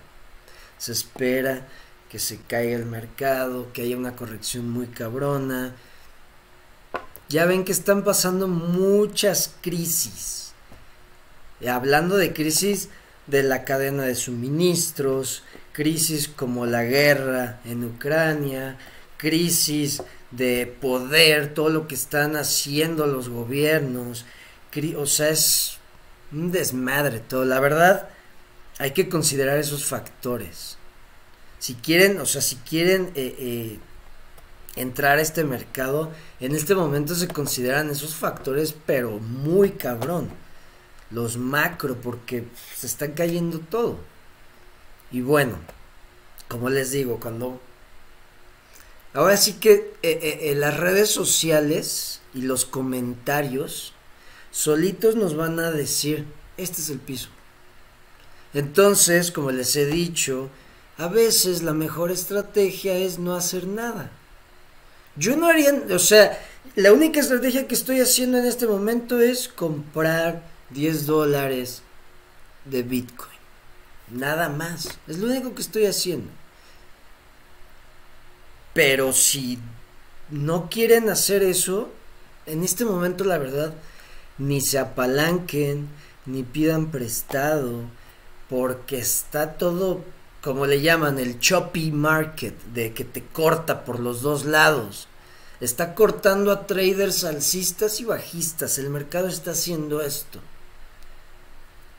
Se 0.79 0.93
espera 0.93 1.67
que 2.09 2.19
se 2.19 2.39
caiga 2.39 2.77
el 2.77 2.87
mercado, 2.87 3.73
que 3.73 3.83
haya 3.83 3.97
una 3.97 4.15
corrección 4.17 4.71
muy 4.71 4.87
cabrona. 4.87 5.75
Ya 7.33 7.47
ven 7.47 7.65
que 7.65 7.73
están 7.73 8.05
pasando 8.05 8.47
muchas 8.47 9.55
crisis. 9.63 10.53
Y 11.63 11.69
hablando 11.69 12.19
de 12.19 12.35
crisis, 12.35 12.91
de 13.27 13.43
la 13.43 13.65
cadena 13.65 14.03
de 14.03 14.15
suministros, 14.17 15.43
crisis 15.73 16.29
como 16.29 16.67
la 16.67 16.85
guerra 16.85 17.59
en 17.65 17.85
Ucrania, 17.85 18.77
crisis 19.17 20.03
de 20.31 20.67
poder, 20.79 21.55
todo 21.55 21.71
lo 21.71 21.89
que 21.89 21.95
están 21.95 22.37
haciendo 22.37 23.07
los 23.07 23.31
gobiernos, 23.31 24.27
o 24.99 25.07
sea, 25.07 25.31
es 25.31 25.79
un 26.33 26.53
desmadre 26.53 27.21
todo. 27.21 27.47
La 27.47 27.61
verdad, 27.61 28.11
hay 28.79 28.91
que 28.91 29.09
considerar 29.09 29.57
esos 29.57 29.87
factores. 29.87 30.77
Si 31.59 31.77
quieren, 31.77 32.21
o 32.21 32.27
sea, 32.27 32.43
si 32.43 32.57
quieren 32.57 33.11
eh, 33.15 33.35
eh, 33.39 33.79
entrar 34.77 35.19
a 35.19 35.23
este 35.23 35.45
mercado, 35.45 36.11
en 36.41 36.55
este 36.55 36.75
momento 36.75 37.15
se 37.15 37.29
consideran 37.29 37.91
esos 37.91 38.15
factores, 38.15 38.75
pero 38.87 39.19
muy 39.19 39.73
cabrón 39.73 40.31
los 41.13 41.37
macro, 41.37 41.97
porque 41.97 42.45
se 42.75 42.87
están 42.87 43.13
cayendo 43.13 43.59
todo. 43.59 43.99
Y 45.11 45.21
bueno, 45.21 45.57
como 46.49 46.71
les 46.71 46.91
digo, 46.91 47.21
cuando... 47.21 47.61
Ahora 49.15 49.37
sí 49.37 49.55
que 49.55 49.95
eh, 50.03 50.19
eh, 50.23 50.51
en 50.51 50.61
las 50.61 50.79
redes 50.79 51.11
sociales 51.11 52.23
y 52.33 52.43
los 52.43 52.65
comentarios 52.65 53.93
solitos 54.51 55.17
nos 55.17 55.37
van 55.37 55.59
a 55.61 55.71
decir, 55.71 56.25
este 56.57 56.81
es 56.81 56.89
el 56.89 56.99
piso. 56.99 57.29
Entonces, 58.55 59.31
como 59.31 59.51
les 59.51 59.77
he 59.77 59.85
dicho, 59.85 60.49
a 60.97 61.09
veces 61.09 61.63
la 61.63 61.75
mejor 61.75 62.11
estrategia 62.11 62.95
es 62.97 63.19
no 63.19 63.35
hacer 63.35 63.67
nada. 63.67 64.11
Yo 65.17 65.37
no 65.37 65.47
haría, 65.47 65.73
o 65.91 65.99
sea, 65.99 66.39
la 66.75 66.93
única 66.93 67.21
estrategia 67.21 67.67
que 67.67 67.75
estoy 67.75 68.01
haciendo 68.01 68.39
en 68.39 68.47
este 68.47 68.67
momento 68.67 69.21
es 69.21 69.49
comprar 69.49 70.43
10 70.71 71.07
dólares 71.07 71.83
de 72.65 72.83
Bitcoin. 72.83 73.31
Nada 74.11 74.49
más. 74.49 74.89
Es 75.07 75.19
lo 75.19 75.27
único 75.27 75.55
que 75.55 75.63
estoy 75.63 75.87
haciendo. 75.87 76.31
Pero 78.73 79.13
si 79.13 79.59
no 80.31 80.71
quieren 80.71 81.11
hacer 81.11 81.43
eso, 81.43 81.91
en 82.47 82.63
este 82.63 82.85
momento 82.85 83.25
la 83.25 83.39
verdad, 83.39 83.75
ni 84.39 84.61
se 84.61 84.79
apalanquen, 84.79 85.89
ni 86.25 86.43
pidan 86.43 86.91
prestado, 86.91 87.83
porque 88.49 88.99
está 88.99 89.55
todo, 89.55 90.05
como 90.43 90.67
le 90.67 90.81
llaman, 90.81 91.19
el 91.19 91.39
choppy 91.39 91.93
market, 91.93 92.61
de 92.75 92.93
que 92.93 93.05
te 93.05 93.23
corta 93.23 93.85
por 93.85 94.01
los 94.01 94.23
dos 94.23 94.45
lados. 94.45 95.07
Está 95.61 95.95
cortando 95.95 96.51
a 96.51 96.67
traders 96.67 97.23
alcistas 97.23 98.01
y 98.01 98.05
bajistas. 98.05 98.79
El 98.79 98.91
mercado 98.91 99.29
está 99.29 99.53
haciendo 99.53 100.03
esto. 100.03 100.41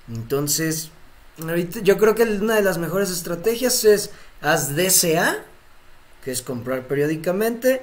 Entonces, 0.09 0.89
ahorita 1.39 1.79
yo 1.79 1.97
creo 1.97 2.15
que 2.15 2.23
una 2.23 2.55
de 2.55 2.63
las 2.63 2.77
mejores 2.77 3.09
estrategias 3.09 3.85
es 3.85 4.09
haz 4.41 4.75
DCA, 4.75 5.45
que 6.25 6.31
es 6.31 6.41
comprar 6.41 6.85
periódicamente, 6.88 7.81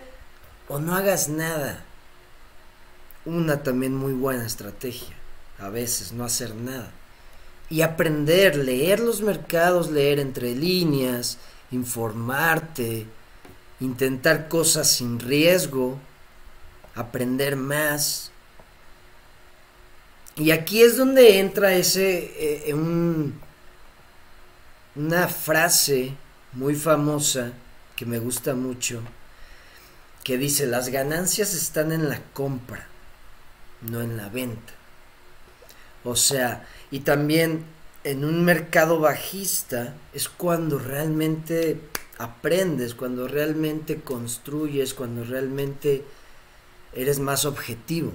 o 0.68 0.78
no 0.78 0.94
hagas 0.94 1.30
nada. 1.30 1.82
Una 3.24 3.62
también 3.62 3.94
muy 3.94 4.12
buena 4.12 4.44
estrategia, 4.44 5.16
a 5.58 5.70
veces 5.70 6.12
no 6.12 6.24
hacer 6.24 6.54
nada. 6.54 6.92
Y 7.70 7.82
aprender, 7.82 8.56
leer 8.56 9.00
los 9.00 9.22
mercados, 9.22 9.90
leer 9.90 10.18
entre 10.18 10.54
líneas, 10.54 11.38
informarte, 11.70 13.06
intentar 13.80 14.48
cosas 14.48 14.90
sin 14.90 15.18
riesgo, 15.20 15.98
aprender 16.94 17.56
más, 17.56 18.30
y 20.40 20.52
aquí 20.52 20.82
es 20.82 20.96
donde 20.96 21.38
entra 21.38 21.74
ese, 21.74 22.32
eh, 22.38 22.74
una 24.94 25.28
frase 25.28 26.14
muy 26.52 26.74
famosa 26.74 27.52
que 27.94 28.06
me 28.06 28.18
gusta 28.18 28.54
mucho, 28.54 29.02
que 30.24 30.38
dice, 30.38 30.66
las 30.66 30.88
ganancias 30.88 31.52
están 31.52 31.92
en 31.92 32.08
la 32.08 32.22
compra, 32.32 32.86
no 33.82 34.00
en 34.00 34.16
la 34.16 34.30
venta. 34.30 34.72
O 36.04 36.16
sea, 36.16 36.66
y 36.90 37.00
también 37.00 37.64
en 38.04 38.24
un 38.24 38.44
mercado 38.44 38.98
bajista 38.98 39.94
es 40.14 40.28
cuando 40.28 40.78
realmente 40.78 41.80
aprendes, 42.18 42.94
cuando 42.94 43.28
realmente 43.28 44.00
construyes, 44.00 44.94
cuando 44.94 45.24
realmente 45.24 46.04
eres 46.92 47.18
más 47.18 47.44
objetivo. 47.44 48.12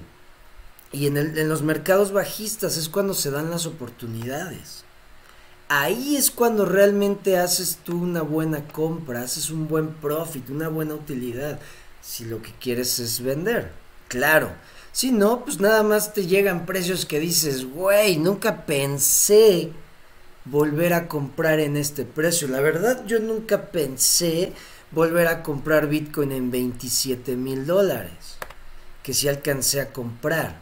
Y 0.91 1.07
en, 1.07 1.49
los 1.49 1.61
mercados 1.61 2.11
bajistas 2.11 2.77
es 2.77 2.89
cuando 2.89 3.13
se 3.13 3.31
dan 3.31 3.49
las 3.49 3.65
oportunidades. 3.65 4.83
Ahí 5.67 6.15
es 6.15 6.29
cuando 6.29 6.65
realmente 6.65 7.37
haces 7.37 7.79
tú 7.83 8.01
una 8.01 8.21
buena 8.21 8.67
compra, 8.67 9.21
haces 9.21 9.49
un 9.49 9.67
buen 9.67 9.95
profit, 9.95 10.49
una 10.49 10.69
buena 10.69 10.93
utilidad, 10.93 11.59
si 12.01 12.25
lo 12.25 12.41
que 12.41 12.53
quieres 12.53 12.99
es 12.99 13.21
vender. 13.21 13.71
Claro. 14.07 14.51
Si 14.95 15.11
no, 15.11 15.43
pues 15.43 15.59
nada 15.59 15.83
más 15.83 16.13
te 16.13 16.25
llegan 16.25 16.65
precios 16.65 17.05
que 17.05 17.19
dices, 17.19 17.65
güey, 17.65 18.15
nunca 18.15 18.65
pensé 18.65 19.71
volver 20.45 20.93
a 20.93 21.09
comprar 21.09 21.59
en 21.59 21.75
este 21.75 22.05
precio. 22.05 22.47
La 22.47 22.61
verdad, 22.61 23.05
yo 23.05 23.19
nunca 23.19 23.71
pensé 23.71 24.53
volver 24.91 25.27
a 25.27 25.43
comprar 25.43 25.87
Bitcoin 25.87 26.31
en 26.31 26.49
27 26.49 27.35
mil 27.35 27.65
dólares. 27.65 28.37
Que 29.03 29.13
si 29.13 29.27
alcancé 29.27 29.81
a 29.81 29.91
comprar. 29.91 30.55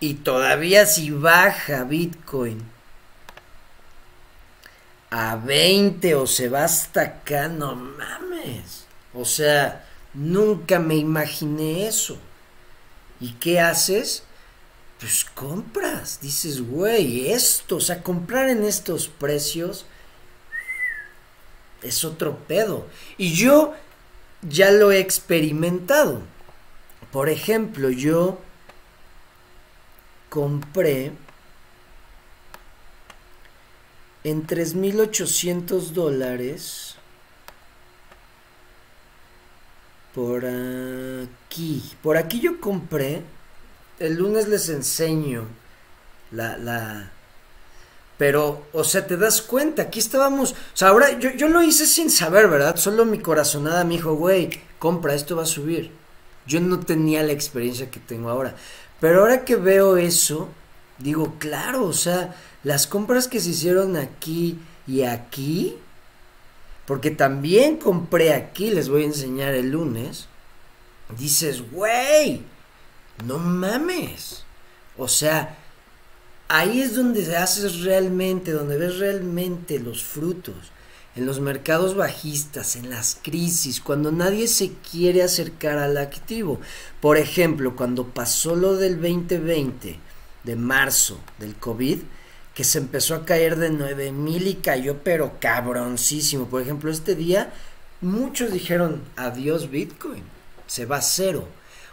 Y 0.00 0.14
todavía 0.14 0.84
si 0.84 1.12
baja 1.12 1.84
Bitcoin 1.84 2.60
a 5.10 5.36
20 5.36 6.16
o 6.16 6.26
se 6.26 6.48
va 6.48 6.64
hasta 6.64 7.02
acá, 7.02 7.46
no 7.46 7.76
mames. 7.76 8.84
O 9.14 9.24
sea, 9.24 9.86
nunca 10.12 10.80
me 10.80 10.96
imaginé 10.96 11.86
eso. 11.86 12.18
¿Y 13.22 13.34
qué 13.34 13.60
haces? 13.60 14.24
Pues 14.98 15.24
compras. 15.24 16.18
Dices, 16.20 16.60
güey, 16.60 17.30
esto, 17.30 17.76
o 17.76 17.80
sea, 17.80 18.02
comprar 18.02 18.48
en 18.48 18.64
estos 18.64 19.06
precios 19.06 19.86
es 21.82 22.04
otro 22.04 22.36
pedo. 22.48 22.88
Y 23.16 23.32
yo 23.32 23.74
ya 24.42 24.72
lo 24.72 24.90
he 24.90 24.98
experimentado. 24.98 26.20
Por 27.12 27.28
ejemplo, 27.28 27.90
yo 27.90 28.40
compré 30.28 31.12
en 34.24 34.46
3.800 34.48 35.90
dólares 35.90 36.91
por 40.14 40.44
aquí. 40.44 41.82
Por 42.02 42.16
aquí 42.16 42.40
yo 42.40 42.60
compré. 42.60 43.22
El 43.98 44.16
lunes 44.16 44.48
les 44.48 44.68
enseño 44.68 45.46
la, 46.32 46.56
la, 46.56 47.10
pero, 48.22 48.66
o 48.72 48.84
sea, 48.84 49.04
te 49.04 49.16
das 49.16 49.42
cuenta, 49.42 49.82
aquí 49.82 49.98
estábamos, 49.98 50.52
o 50.52 50.56
sea, 50.74 50.90
ahora 50.90 51.18
yo, 51.18 51.30
yo 51.30 51.48
lo 51.48 51.60
hice 51.60 51.86
sin 51.86 52.08
saber, 52.08 52.46
¿verdad? 52.46 52.76
Solo 52.76 53.04
mi 53.04 53.18
corazonada 53.18 53.82
me 53.82 53.94
dijo, 53.94 54.14
güey, 54.14 54.48
compra, 54.78 55.14
esto 55.14 55.34
va 55.34 55.42
a 55.42 55.46
subir. 55.46 55.90
Yo 56.46 56.60
no 56.60 56.78
tenía 56.78 57.24
la 57.24 57.32
experiencia 57.32 57.90
que 57.90 57.98
tengo 57.98 58.30
ahora. 58.30 58.54
Pero 59.00 59.22
ahora 59.22 59.44
que 59.44 59.56
veo 59.56 59.96
eso, 59.96 60.48
digo, 60.98 61.34
claro, 61.40 61.84
o 61.84 61.92
sea, 61.92 62.36
las 62.62 62.86
compras 62.86 63.26
que 63.26 63.40
se 63.40 63.50
hicieron 63.50 63.96
aquí 63.96 64.56
y 64.86 65.02
aquí, 65.02 65.76
porque 66.86 67.10
también 67.10 67.76
compré 67.76 68.32
aquí, 68.34 68.70
les 68.70 68.88
voy 68.88 69.02
a 69.02 69.06
enseñar 69.06 69.54
el 69.54 69.70
lunes, 69.70 70.26
dices, 71.18 71.62
güey, 71.70 72.42
no 73.24 73.38
mames. 73.38 74.44
O 74.96 75.08
sea, 75.08 75.58
ahí 76.48 76.80
es 76.82 76.96
donde 76.96 77.36
haces 77.36 77.80
realmente, 77.80 78.52
donde 78.52 78.78
ves 78.78 78.98
realmente 78.98 79.78
los 79.78 80.02
frutos. 80.02 80.56
En 81.14 81.26
los 81.26 81.40
mercados 81.40 81.94
bajistas, 81.94 82.74
en 82.74 82.88
las 82.88 83.18
crisis, 83.22 83.82
cuando 83.82 84.10
nadie 84.10 84.48
se 84.48 84.72
quiere 84.72 85.22
acercar 85.22 85.76
al 85.76 85.98
activo. 85.98 86.58
Por 87.00 87.18
ejemplo, 87.18 87.76
cuando 87.76 88.08
pasó 88.08 88.56
lo 88.56 88.76
del 88.76 88.94
2020, 88.94 90.00
de 90.44 90.56
marzo, 90.56 91.20
del 91.38 91.54
COVID, 91.56 91.98
que 92.54 92.64
se 92.64 92.78
empezó 92.78 93.14
a 93.14 93.24
caer 93.24 93.56
de 93.56 93.70
9000 93.70 94.46
y 94.46 94.54
cayó 94.56 94.98
pero 95.02 95.38
cabroncísimo. 95.40 96.46
Por 96.46 96.62
ejemplo, 96.62 96.90
este 96.90 97.14
día 97.14 97.52
muchos 98.00 98.52
dijeron 98.52 99.02
adiós 99.16 99.70
Bitcoin, 99.70 100.22
se 100.66 100.86
va 100.86 100.96
a 100.96 101.02
cero. 101.02 101.48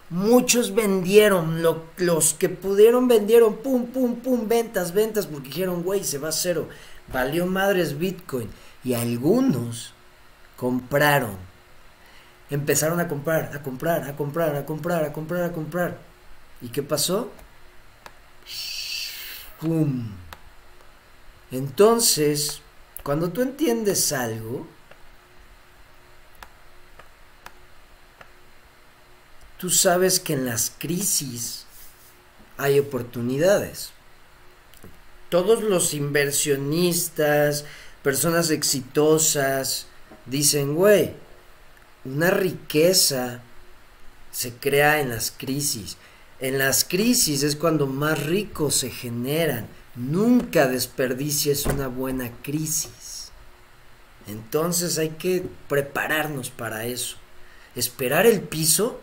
Muchos 0.09 0.73
vendieron, 0.73 1.61
los 1.97 2.33
que 2.33 2.49
pudieron 2.49 3.07
vendieron, 3.07 3.57
pum, 3.57 3.85
pum, 3.85 4.15
pum, 4.15 4.47
ventas, 4.47 4.91
ventas, 4.91 5.27
porque 5.27 5.49
dijeron, 5.49 5.83
güey, 5.83 6.03
se 6.03 6.17
va 6.17 6.29
a 6.29 6.31
cero. 6.31 6.67
Valió 7.13 7.45
madres 7.45 7.99
Bitcoin. 7.99 8.49
Y 8.83 8.95
algunos 8.95 9.93
compraron. 10.57 11.37
Empezaron 12.49 12.99
a 12.99 13.07
comprar, 13.07 13.51
a 13.53 13.61
comprar, 13.61 14.03
a 14.09 14.15
comprar, 14.15 14.55
a 14.55 14.65
comprar, 14.65 15.03
a 15.03 15.13
comprar, 15.13 15.43
a 15.43 15.51
comprar. 15.51 15.97
¿Y 16.61 16.69
qué 16.69 16.81
pasó? 16.81 17.31
¡Pum! 19.59 20.18
Entonces, 21.51 22.61
cuando 23.03 23.29
tú 23.29 23.41
entiendes 23.41 24.11
algo, 24.11 24.67
tú 29.57 29.69
sabes 29.69 30.19
que 30.19 30.33
en 30.33 30.45
las 30.45 30.71
crisis 30.77 31.65
hay 32.57 32.77
oportunidades. 32.79 33.91
Todos 35.29 35.63
los 35.63 35.93
inversionistas, 35.93 37.65
personas 38.03 38.51
exitosas, 38.51 39.87
dicen, 40.25 40.75
güey, 40.75 41.13
una 42.05 42.31
riqueza 42.31 43.41
se 44.31 44.53
crea 44.53 45.01
en 45.01 45.09
las 45.09 45.31
crisis. 45.31 45.97
En 46.39 46.57
las 46.57 46.85
crisis 46.85 47.43
es 47.43 47.55
cuando 47.55 47.87
más 47.87 48.23
ricos 48.23 48.75
se 48.75 48.89
generan 48.89 49.67
Nunca 49.95 50.67
desperdicies 50.67 51.65
una 51.65 51.87
buena 51.87 52.31
crisis. 52.41 53.31
Entonces 54.27 54.97
hay 54.97 55.09
que 55.09 55.43
prepararnos 55.67 56.49
para 56.49 56.85
eso. 56.85 57.17
Esperar 57.75 58.25
el 58.25 58.41
piso, 58.41 58.99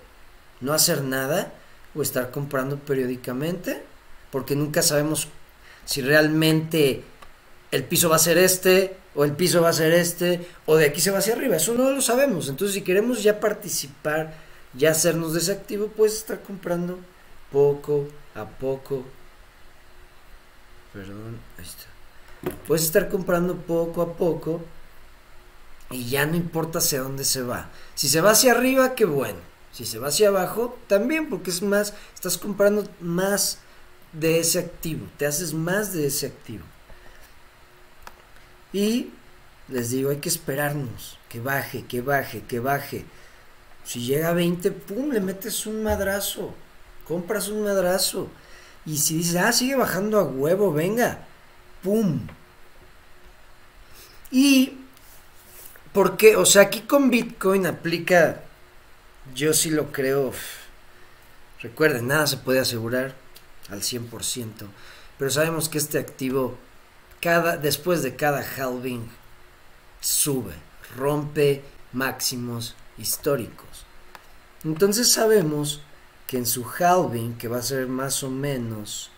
no 0.61 0.73
hacer 0.73 1.03
nada 1.03 1.53
o 1.95 2.03
estar 2.03 2.31
comprando 2.31 2.79
periódicamente, 2.79 3.83
porque 4.31 4.55
nunca 4.55 4.83
sabemos 4.83 5.29
si 5.85 6.03
realmente 6.03 7.03
el 7.71 7.85
piso 7.85 8.09
va 8.09 8.17
a 8.17 8.21
ser 8.21 8.39
este 8.39 8.97
o 9.15 9.25
el 9.25 9.33
piso 9.33 9.63
va 9.63 9.71
a 9.71 9.73
ser 9.73 9.93
este 9.93 10.47
o 10.67 10.77
de 10.77 10.87
aquí 10.87 11.01
se 11.01 11.11
va 11.11 11.19
hacia 11.19 11.35
arriba. 11.35 11.57
Eso 11.57 11.75
no 11.75 11.91
lo 11.91 12.01
sabemos. 12.01 12.49
Entonces 12.49 12.75
si 12.75 12.83
queremos 12.83 13.23
ya 13.23 13.41
participar, 13.41 14.35
ya 14.75 14.91
hacernos 14.91 15.35
desactivo, 15.35 15.89
puedes 15.89 16.17
estar 16.17 16.43
comprando 16.43 16.99
poco 17.51 18.09
a 18.35 18.45
poco 18.45 19.05
Perdón, 20.97 21.39
ahí 21.59 21.65
está. 21.67 22.57
Puedes 22.67 22.85
estar 22.85 23.11
comprando 23.11 23.55
poco 23.55 24.01
a 24.01 24.15
poco 24.15 24.63
y 25.91 26.09
ya 26.09 26.25
no 26.25 26.37
importa 26.37 26.79
hacia 26.79 27.03
dónde 27.03 27.27
se 27.27 27.43
va. 27.43 27.69
Si 27.95 28.09
se 28.09 28.23
va 28.23 28.31
hacia 28.31 28.53
arriba, 28.53 28.95
qué 28.95 29.05
bueno. 29.05 29.39
Si 29.73 29.85
se 29.85 29.99
va 29.99 30.09
hacia 30.09 30.29
abajo, 30.29 30.79
también, 30.87 31.29
porque 31.29 31.51
es 31.51 31.61
más, 31.61 31.93
estás 32.15 32.39
comprando 32.39 32.89
más 33.01 33.59
de 34.15 34.41
ese 34.41 34.59
activo, 34.59 35.07
te 35.19 35.27
haces 35.27 35.53
más 35.53 35.93
de 35.93 36.07
ese 36.07 36.29
activo. 36.29 36.65
Y 38.73 39.11
les 39.69 39.91
digo, 39.91 40.09
hay 40.09 40.17
que 40.17 40.31
esperarnos, 40.31 41.19
que 41.29 41.41
baje, 41.41 41.85
que 41.85 42.01
baje, 42.01 42.41
que 42.41 42.59
baje. 42.59 43.05
Si 43.85 44.01
llega 44.01 44.31
a 44.31 44.33
20, 44.33 44.71
pum, 44.71 45.11
le 45.11 45.21
metes 45.21 45.67
un 45.67 45.83
madrazo, 45.83 46.55
compras 47.07 47.49
un 47.49 47.65
madrazo. 47.65 48.31
Y 48.87 48.99
si 48.99 49.19
dices, 49.19 49.37
ah, 49.37 49.53
sigue 49.53 49.75
bajando 49.75 50.21
a 50.21 50.23
huevo, 50.23 50.73
venga, 50.73 51.27
¡pum! 51.83 52.21
Y, 54.31 54.79
¿por 55.93 56.17
qué? 56.17 56.37
O 56.37 56.47
sea, 56.47 56.63
aquí 56.63 56.83
con 56.83 57.11
Bitcoin 57.11 57.67
aplica, 57.67 58.43
yo 59.35 59.53
sí 59.53 59.71
lo 59.71 59.91
creo, 59.91 60.33
recuerden, 61.61 62.07
nada 62.07 62.29
se 62.29 62.37
puede 62.37 62.61
asegurar 62.61 63.15
al 63.71 63.83
100%, 63.83 64.69
pero 65.19 65.31
sabemos 65.31 65.69
que 65.69 65.79
este 65.79 65.99
activo, 65.99 66.57
cada, 67.21 67.57
después 67.57 68.05
de 68.05 68.15
cada 68.15 68.45
halving, 68.57 69.11
sube, 70.01 70.55
rompe 70.97 71.65
máximos 71.93 72.77
históricos. 72.99 73.85
Entonces 74.65 75.13
sabemos 75.13 75.83
que 76.27 76.39
en 76.39 76.47
su 76.47 76.65
halving, 76.65 77.39
que 77.39 77.49
va 77.49 77.59
a 77.59 77.63
ser 77.63 77.87
más 77.87 78.23
o 78.23 78.31
menos, 78.31 79.11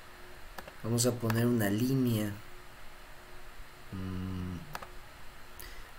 vamos 0.83 1.07
a 1.07 1.13
poner 1.13 1.47
una 1.47 1.71
línea, 1.71 2.33
mm, 3.93 4.59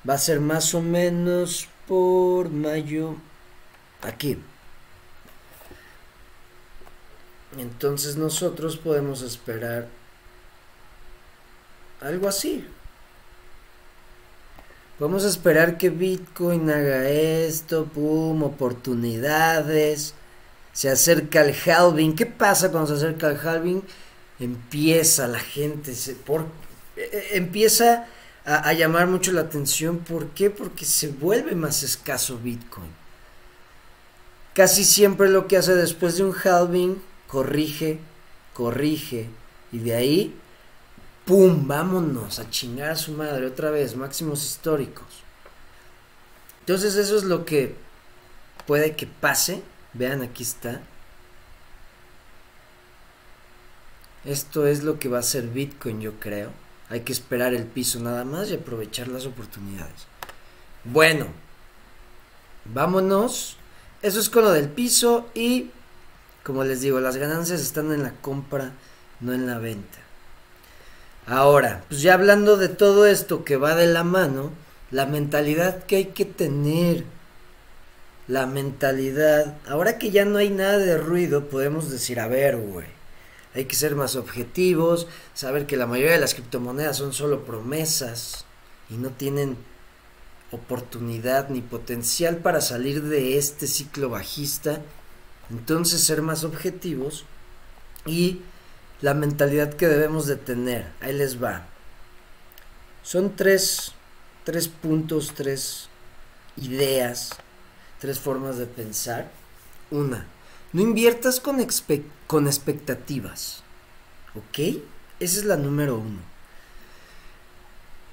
va 0.07 0.13
a 0.13 0.17
ser 0.17 0.39
más 0.39 0.73
o 0.75 0.81
menos 0.81 1.67
por 1.87 2.49
mayo, 2.49 3.15
aquí. 4.01 4.37
Entonces 7.57 8.15
nosotros 8.15 8.77
podemos 8.77 9.23
esperar 9.23 9.87
algo 12.01 12.27
así. 12.27 12.65
Podemos 14.99 15.23
esperar 15.23 15.77
que 15.77 15.89
Bitcoin 15.89 16.69
haga 16.69 17.09
esto, 17.09 17.85
pum, 17.85 18.43
oportunidades 18.43 20.13
se 20.73 20.89
acerca 20.89 21.41
el 21.41 21.55
halving. 21.65 22.15
¿Qué 22.15 22.25
pasa 22.25 22.71
cuando 22.71 22.87
se 22.87 23.05
acerca 23.05 23.29
el 23.29 23.37
halving? 23.37 23.83
Empieza 24.39 25.27
la 25.27 25.39
gente, 25.39 25.93
se, 25.95 26.13
por, 26.13 26.45
e, 26.95 27.01
e, 27.01 27.37
empieza 27.37 28.07
a, 28.45 28.69
a, 28.69 28.73
llamar 28.73 29.07
mucho 29.07 29.31
la 29.31 29.41
atención. 29.41 29.99
¿Por 29.99 30.29
qué? 30.29 30.49
Porque 30.49 30.85
se 30.85 31.09
vuelve 31.09 31.55
más 31.55 31.83
escaso 31.83 32.37
Bitcoin. 32.37 32.91
casi 34.53 34.83
siempre 34.83 35.29
lo 35.29 35.47
que 35.47 35.57
hace 35.57 35.75
después 35.75 36.17
de 36.17 36.23
un 36.23 36.35
halving, 36.35 37.01
corrige, 37.27 37.99
corrige, 38.53 39.29
y 39.71 39.79
de 39.79 39.95
ahí, 39.95 40.35
¡pum! 41.25 41.67
Vámonos 41.67 42.39
a 42.39 42.49
chingar 42.49 42.91
a 42.91 42.95
su 42.95 43.11
madre 43.11 43.45
otra 43.45 43.69
vez, 43.69 43.95
máximos 43.95 44.43
históricos. 44.43 45.05
Entonces 46.61 46.95
eso 46.95 47.17
es 47.17 47.23
lo 47.23 47.45
que 47.45 47.75
puede 48.65 48.95
que 48.95 49.07
pase. 49.07 49.61
Vean, 49.93 50.21
aquí 50.21 50.43
está. 50.43 50.81
Esto 54.25 54.67
es 54.67 54.83
lo 54.83 54.99
que 54.99 55.09
va 55.09 55.19
a 55.19 55.23
ser 55.23 55.47
Bitcoin, 55.47 56.01
yo 56.01 56.19
creo. 56.19 56.51
Hay 56.89 57.01
que 57.01 57.13
esperar 57.13 57.53
el 57.53 57.65
piso 57.65 57.99
nada 57.99 58.25
más 58.25 58.49
y 58.49 58.55
aprovechar 58.55 59.07
las 59.07 59.25
oportunidades. 59.25 60.07
Bueno, 60.83 61.27
vámonos. 62.65 63.57
Eso 64.01 64.19
es 64.19 64.29
con 64.29 64.43
lo 64.43 64.51
del 64.51 64.69
piso 64.69 65.29
y, 65.33 65.71
como 66.43 66.63
les 66.63 66.81
digo, 66.81 66.99
las 66.99 67.17
ganancias 67.17 67.61
están 67.61 67.91
en 67.91 68.03
la 68.03 68.13
compra, 68.13 68.71
no 69.19 69.33
en 69.33 69.45
la 69.45 69.57
venta. 69.57 69.99
Ahora, 71.27 71.83
pues 71.89 72.01
ya 72.01 72.13
hablando 72.15 72.57
de 72.57 72.69
todo 72.69 73.05
esto 73.05 73.43
que 73.43 73.55
va 73.55 73.75
de 73.75 73.87
la 73.87 74.03
mano, 74.03 74.51
la 74.89 75.05
mentalidad 75.05 75.83
que 75.83 75.97
hay 75.97 76.05
que 76.05 76.25
tener. 76.25 77.03
La 78.29 78.45
mentalidad. 78.45 79.57
Ahora 79.67 79.97
que 79.97 80.11
ya 80.11 80.23
no 80.23 80.37
hay 80.37 80.49
nada 80.49 80.77
de 80.77 80.97
ruido, 80.97 81.49
podemos 81.49 81.91
decir, 81.91 82.21
a 82.21 82.27
ver, 82.27 82.55
güey 82.55 82.99
hay 83.55 83.65
que 83.65 83.75
ser 83.75 83.95
más 83.95 84.15
objetivos, 84.15 85.07
saber 85.33 85.65
que 85.65 85.77
la 85.77 85.87
mayoría 85.87 86.13
de 86.13 86.19
las 86.19 86.33
criptomonedas 86.33 86.97
son 86.97 87.13
solo 87.13 87.45
promesas 87.45 88.45
y 88.89 88.95
no 88.95 89.09
tienen 89.09 89.57
oportunidad 90.51 91.49
ni 91.49 91.61
potencial 91.61 92.37
para 92.37 92.61
salir 92.61 93.03
de 93.03 93.37
este 93.37 93.67
ciclo 93.67 94.09
bajista. 94.09 94.81
Entonces 95.49 96.01
ser 96.01 96.21
más 96.21 96.43
objetivos 96.43 97.25
y 98.05 98.41
la 99.01 99.13
mentalidad 99.13 99.73
que 99.73 99.87
debemos 99.87 100.27
de 100.27 100.35
tener. 100.35 100.91
Ahí 101.01 101.13
les 101.13 101.41
va. 101.41 101.65
Son 103.01 103.35
tres, 103.35 103.93
tres 104.43 104.67
puntos, 104.67 105.33
tres 105.35 105.89
ideas, 106.55 107.31
tres 107.99 108.19
formas 108.19 108.57
de 108.57 108.65
pensar. 108.65 109.31
Una, 109.91 110.25
no 110.73 110.81
inviertas 110.81 111.39
con, 111.39 111.65
con 112.27 112.47
expectativas. 112.47 113.63
¿Ok? 114.35 114.59
Esa 115.19 115.39
es 115.39 115.45
la 115.45 115.57
número 115.57 115.97
uno. 115.97 116.19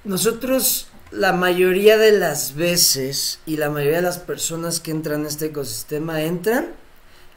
Nosotros, 0.03 0.87
la 1.11 1.33
mayoría 1.33 1.97
de 1.97 2.11
las 2.11 2.55
veces 2.55 3.39
y 3.45 3.57
la 3.57 3.69
mayoría 3.69 3.97
de 3.97 4.03
las 4.03 4.19
personas 4.19 4.79
que 4.79 4.91
entran 4.91 5.25
a 5.25 5.27
este 5.27 5.47
ecosistema 5.47 6.21
entran 6.21 6.67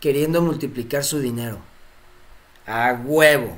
queriendo 0.01 0.41
multiplicar 0.41 1.05
su 1.05 1.19
dinero. 1.19 1.59
A 2.67 3.01
huevo. 3.05 3.57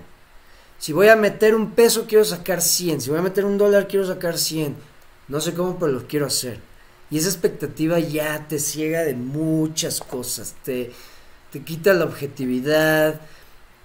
Si 0.79 0.93
voy 0.93 1.09
a 1.09 1.17
meter 1.17 1.55
un 1.55 1.71
peso, 1.73 2.07
quiero 2.09 2.25
sacar 2.25 2.61
100. 2.61 3.03
Si 3.03 3.11
voy 3.11 3.21
a 3.21 3.23
meter 3.23 3.45
un 3.45 3.59
dólar, 3.59 3.87
quiero 3.87 4.07
sacar 4.07 4.37
100. 4.37 4.75
No 5.29 5.41
sé 5.41 5.55
cómo, 5.55 5.79
pero 5.79 5.93
lo 5.93 6.09
quiero 6.09 6.27
hacer. 6.27 6.59
Y 7.13 7.19
esa 7.19 7.29
expectativa 7.29 7.99
ya 7.99 8.49
te 8.49 8.59
ciega 8.59 9.05
de 9.05 9.15
muchas 9.15 10.01
cosas. 10.01 10.55
Te, 10.65 10.93
te 11.53 11.61
quita 11.61 11.93
la 11.93 12.07
objetividad, 12.07 13.21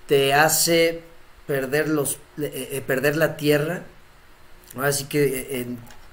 te 0.08 0.34
hace 0.34 1.02
perder, 1.46 1.90
los, 1.90 2.20
eh, 2.38 2.70
eh, 2.72 2.84
perder 2.88 3.18
la 3.18 3.36
tierra, 3.36 3.84
ahora 4.76 4.94
sí 4.94 5.04
que 5.06 5.26
eh, 5.50 5.66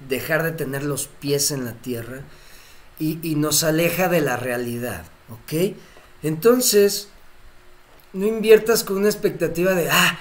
dejar 0.08 0.42
de 0.42 0.52
tener 0.52 0.82
los 0.82 1.06
pies 1.06 1.52
en 1.52 1.64
la 1.64 1.74
tierra 1.74 2.22
y, 2.98 3.20
y 3.22 3.36
nos 3.36 3.62
aleja 3.62 4.08
de 4.08 4.20
la 4.20 4.36
realidad, 4.36 5.04
¿ok? 5.30 5.76
Entonces, 6.24 7.10
no 8.12 8.26
inviertas 8.26 8.82
con 8.82 8.96
una 8.96 9.08
expectativa 9.08 9.74
de, 9.74 9.88
ah, 9.88 10.18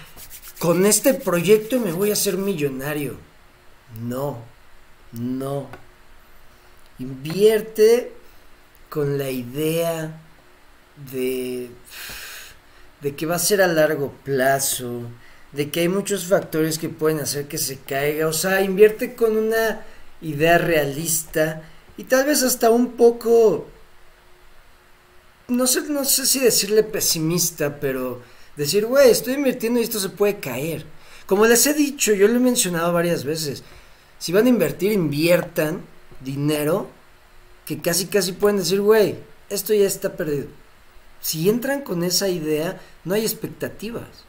con 0.59 0.85
este 0.85 1.15
proyecto 1.15 1.79
me 1.79 1.91
voy 1.91 2.11
a 2.11 2.13
hacer 2.13 2.37
millonario. 2.37 3.17
No, 3.99 4.37
no. 5.11 5.67
Invierte 7.03 8.13
con 8.89 9.17
la 9.17 9.29
idea 9.29 10.21
de, 11.11 11.69
de 13.01 13.13
que 13.13 13.25
va 13.25 13.35
a 13.35 13.39
ser 13.39 13.61
a 13.61 13.67
largo 13.67 14.13
plazo, 14.23 15.01
de 15.51 15.69
que 15.69 15.81
hay 15.81 15.89
muchos 15.89 16.23
factores 16.23 16.77
que 16.77 16.87
pueden 16.87 17.19
hacer 17.19 17.49
que 17.49 17.57
se 17.57 17.79
caiga, 17.79 18.25
o 18.25 18.31
sea, 18.31 18.61
invierte 18.61 19.15
con 19.15 19.35
una 19.35 19.85
idea 20.21 20.57
realista 20.57 21.63
y 21.97 22.05
tal 22.05 22.25
vez 22.25 22.41
hasta 22.41 22.69
un 22.69 22.93
poco, 22.93 23.67
no 25.49 25.67
sé, 25.67 25.81
no 25.89 26.05
sé 26.05 26.25
si 26.25 26.39
decirle 26.39 26.83
pesimista, 26.83 27.81
pero 27.81 28.21
decir, 28.55 28.85
güey, 28.85 29.11
estoy 29.11 29.33
invirtiendo 29.33 29.81
y 29.81 29.83
esto 29.83 29.99
se 29.99 30.07
puede 30.07 30.39
caer. 30.39 30.85
Como 31.25 31.45
les 31.47 31.67
he 31.67 31.73
dicho, 31.73 32.13
yo 32.13 32.29
lo 32.29 32.37
he 32.37 32.39
mencionado 32.39 32.93
varias 32.93 33.25
veces, 33.25 33.61
si 34.19 34.31
van 34.31 34.45
a 34.45 34.49
invertir, 34.49 34.93
inviertan 34.93 35.91
dinero 36.23 36.89
que 37.65 37.81
casi 37.81 38.07
casi 38.07 38.33
pueden 38.33 38.57
decir, 38.57 38.81
güey, 38.81 39.17
esto 39.49 39.73
ya 39.73 39.85
está 39.85 40.15
perdido. 40.15 40.47
Si 41.21 41.49
entran 41.49 41.81
con 41.81 42.03
esa 42.03 42.27
idea, 42.27 42.81
no 43.05 43.13
hay 43.13 43.21
expectativas. 43.21 44.25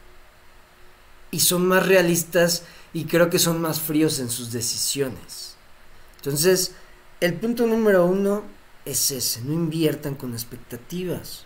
Y 1.30 1.40
son 1.40 1.66
más 1.66 1.86
realistas 1.86 2.62
y 2.92 3.06
creo 3.06 3.30
que 3.30 3.40
son 3.40 3.60
más 3.60 3.80
fríos 3.80 4.20
en 4.20 4.30
sus 4.30 4.52
decisiones. 4.52 5.56
Entonces, 6.18 6.72
el 7.20 7.34
punto 7.34 7.66
número 7.66 8.06
uno 8.06 8.44
es 8.84 9.10
ese, 9.10 9.40
no 9.42 9.52
inviertan 9.52 10.14
con 10.14 10.32
expectativas. 10.32 11.44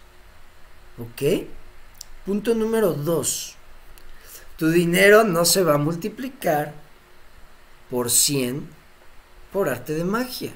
¿Ok? 0.98 1.46
Punto 2.26 2.54
número 2.54 2.92
dos, 2.92 3.54
tu 4.58 4.68
dinero 4.68 5.24
no 5.24 5.44
se 5.44 5.62
va 5.62 5.74
a 5.74 5.78
multiplicar 5.78 6.74
por 7.88 8.10
100 8.10 8.68
por 9.58 9.68
arte 9.68 9.92
de 9.92 10.04
magia. 10.04 10.52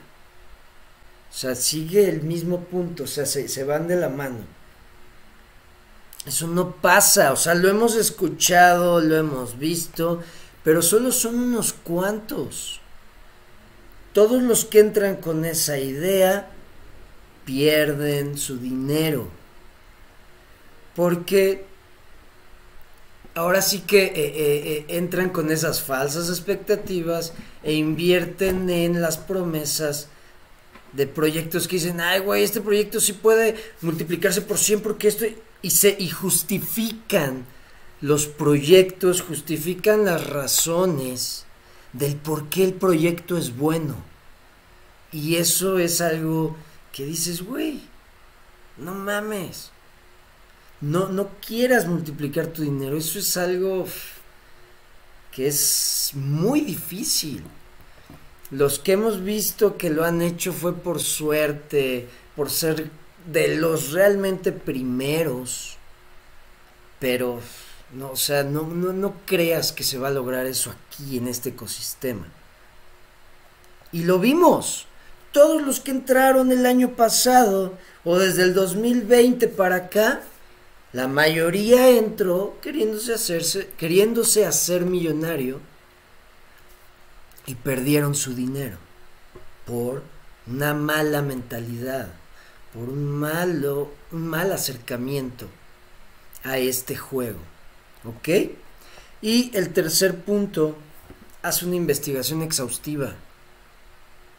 O 1.29 1.35
sea, 1.35 1.57
sigue 1.57 2.09
el 2.09 2.23
mismo 2.23 2.61
punto, 2.61 3.03
o 3.03 3.07
sea, 3.09 3.27
se, 3.27 3.49
se 3.49 3.65
van 3.65 3.88
de 3.88 3.97
la 3.97 4.09
mano. 4.09 4.38
Eso 6.25 6.47
no 6.47 6.77
pasa, 6.77 7.33
o 7.33 7.37
sea, 7.37 7.57
lo 7.57 7.69
hemos 7.69 7.97
escuchado, 7.97 9.01
lo 9.01 9.17
hemos 9.17 9.59
visto, 9.59 10.23
pero 10.62 10.83
solo 10.83 11.11
son 11.11 11.37
unos 11.37 11.73
cuantos. 11.73 12.81
Todos 14.12 14.41
los 14.41 14.67
que 14.67 14.79
entran 14.79 15.17
con 15.17 15.45
esa 15.47 15.79
idea 15.79 16.49
pierden 17.45 18.38
su 18.38 18.59
dinero. 18.59 19.27
Porque 20.95 21.67
ahora 23.35 23.62
sí 23.62 23.81
que 23.81 24.05
eh, 24.05 24.12
eh, 24.14 24.33
eh, 24.37 24.85
entran 24.88 25.31
con 25.31 25.51
esas 25.51 25.83
falsas 25.83 26.29
expectativas 26.29 27.33
e 27.62 27.75
invierten 27.75 28.68
en 28.71 29.01
las 29.01 29.16
promesas 29.16 30.09
de 30.92 31.07
proyectos 31.07 31.66
que 31.66 31.77
dicen, 31.77 32.01
ay, 32.01 32.21
güey, 32.21 32.42
este 32.42 32.61
proyecto 32.61 33.01
sí 33.01 33.14
puede 33.14 33.57
multiplicarse 33.81 34.42
por 34.42 34.59
100 34.59 34.81
porque 34.81 35.09
esto 35.09 35.25
y, 35.62 35.71
se, 35.71 35.97
y 35.99 36.11
justifican 36.11 37.47
los 38.01 38.27
proyectos, 38.27 39.23
justifican 39.23 40.05
las 40.05 40.27
razones 40.27 41.47
del 41.92 42.16
por 42.16 42.49
qué 42.49 42.64
el 42.64 42.75
proyecto 42.75 43.38
es 43.38 43.57
bueno. 43.57 43.97
Y 45.12 45.37
eso 45.37 45.79
es 45.79 46.01
algo 46.01 46.57
que 46.92 47.05
dices, 47.05 47.42
güey, 47.42 47.81
no 48.77 48.95
mames. 48.95 49.72
No, 50.83 51.09
no 51.09 51.31
quieras 51.47 51.87
multiplicar 51.87 52.49
tu 52.49 52.62
dinero. 52.62 52.97
Eso 52.99 53.18
es 53.18 53.37
algo 53.38 53.87
que 55.31 55.47
es 55.47 56.11
muy 56.14 56.61
difícil. 56.61 57.42
Los 58.51 58.79
que 58.79 58.92
hemos 58.92 59.25
visto 59.25 59.79
que 59.79 59.88
lo 59.88 60.05
han 60.05 60.21
hecho 60.21 60.53
fue 60.53 60.75
por 60.75 61.01
suerte, 61.01 62.07
por 62.37 62.51
ser 62.51 62.90
de 63.33 63.57
los 63.57 63.92
realmente 63.92 64.53
primeros, 64.53 65.77
pero 66.99 67.40
no, 67.92 68.11
o 68.11 68.16
sea, 68.16 68.42
no, 68.42 68.62
no, 68.66 68.92
no 68.92 69.14
creas 69.25 69.73
que 69.73 69.85
se 69.85 69.99
va 69.99 70.09
a 70.09 70.12
lograr 70.12 70.47
eso 70.47 70.71
aquí 70.71 71.16
en 71.16 71.29
este 71.29 71.51
ecosistema. 71.51 72.27
Y 73.92 74.05
lo 74.05 74.18
vimos. 74.18 74.87
Todos 75.33 75.62
los 75.62 75.81
que 75.81 75.92
entraron 75.92 76.53
el 76.53 76.66
año 76.66 76.90
pasado 76.90 77.79
o 78.05 78.18
desde 78.18 78.42
el 78.42 78.53
2020 78.53 79.49
para 79.49 79.77
acá, 79.77 80.21
la 80.93 81.09
mayoría 81.09 81.89
entró 81.91 82.59
queriéndose 82.61 83.15
hacerse, 83.15 83.69
queriéndose 83.79 84.47
hacer 84.47 84.85
millonario 84.85 85.61
y 87.47 87.55
perdieron 87.55 88.15
su 88.15 88.35
dinero 88.35 88.77
por 89.67 90.03
una 90.47 90.75
mala 90.75 91.23
mentalidad 91.23 92.13
por 92.73 92.89
un 92.89 93.05
malo, 93.05 93.91
un 94.11 94.27
mal 94.27 94.53
acercamiento 94.53 95.47
a 96.43 96.59
este 96.59 96.97
juego. 96.97 97.39
¿Ok? 98.05 98.29
Y 99.21 99.57
el 99.57 99.73
tercer 99.73 100.19
punto, 100.21 100.77
haz 101.43 101.63
una 101.63 101.77
investigación 101.77 102.43
exhaustiva. 102.43 103.15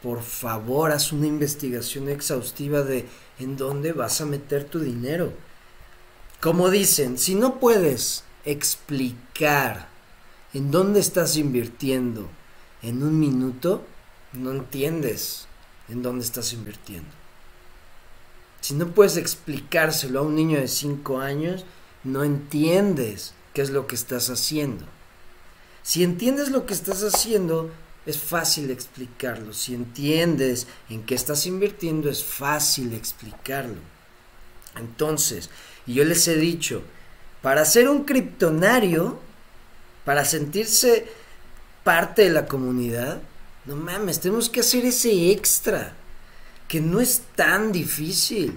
por 0.02 0.22
favor, 0.22 0.92
haz 0.92 1.12
una 1.12 1.26
investigación 1.26 2.10
exhaustiva 2.10 2.82
de 2.82 3.06
en 3.38 3.56
dónde 3.56 3.92
vas 3.92 4.20
a 4.20 4.26
meter 4.26 4.64
tu 4.64 4.78
dinero. 4.80 5.32
Como 6.44 6.68
dicen, 6.68 7.16
si 7.16 7.34
no 7.34 7.58
puedes 7.58 8.22
explicar 8.44 9.88
en 10.52 10.70
dónde 10.70 11.00
estás 11.00 11.38
invirtiendo 11.38 12.28
en 12.82 13.02
un 13.02 13.18
minuto, 13.18 13.82
no 14.34 14.50
entiendes 14.50 15.46
en 15.88 16.02
dónde 16.02 16.22
estás 16.22 16.52
invirtiendo. 16.52 17.08
Si 18.60 18.74
no 18.74 18.88
puedes 18.88 19.16
explicárselo 19.16 20.20
a 20.20 20.22
un 20.24 20.34
niño 20.34 20.60
de 20.60 20.68
5 20.68 21.18
años, 21.18 21.64
no 22.04 22.24
entiendes 22.24 23.32
qué 23.54 23.62
es 23.62 23.70
lo 23.70 23.86
que 23.86 23.94
estás 23.94 24.28
haciendo. 24.28 24.84
Si 25.82 26.04
entiendes 26.04 26.50
lo 26.50 26.66
que 26.66 26.74
estás 26.74 27.02
haciendo, 27.04 27.70
es 28.04 28.18
fácil 28.18 28.70
explicarlo. 28.70 29.54
Si 29.54 29.74
entiendes 29.74 30.66
en 30.90 31.06
qué 31.06 31.14
estás 31.14 31.46
invirtiendo, 31.46 32.10
es 32.10 32.22
fácil 32.22 32.92
explicarlo. 32.92 33.80
Entonces, 34.76 35.50
y 35.86 35.94
yo 35.94 36.04
les 36.04 36.26
he 36.28 36.36
dicho, 36.36 36.82
para 37.42 37.64
ser 37.64 37.88
un 37.88 38.04
criptonario, 38.04 39.18
para 40.04 40.24
sentirse 40.24 41.06
parte 41.82 42.22
de 42.22 42.30
la 42.30 42.46
comunidad, 42.46 43.20
no 43.66 43.76
mames, 43.76 44.20
tenemos 44.20 44.48
que 44.48 44.60
hacer 44.60 44.84
ese 44.84 45.30
extra, 45.30 45.94
que 46.68 46.80
no 46.80 47.00
es 47.00 47.22
tan 47.34 47.72
difícil. 47.72 48.56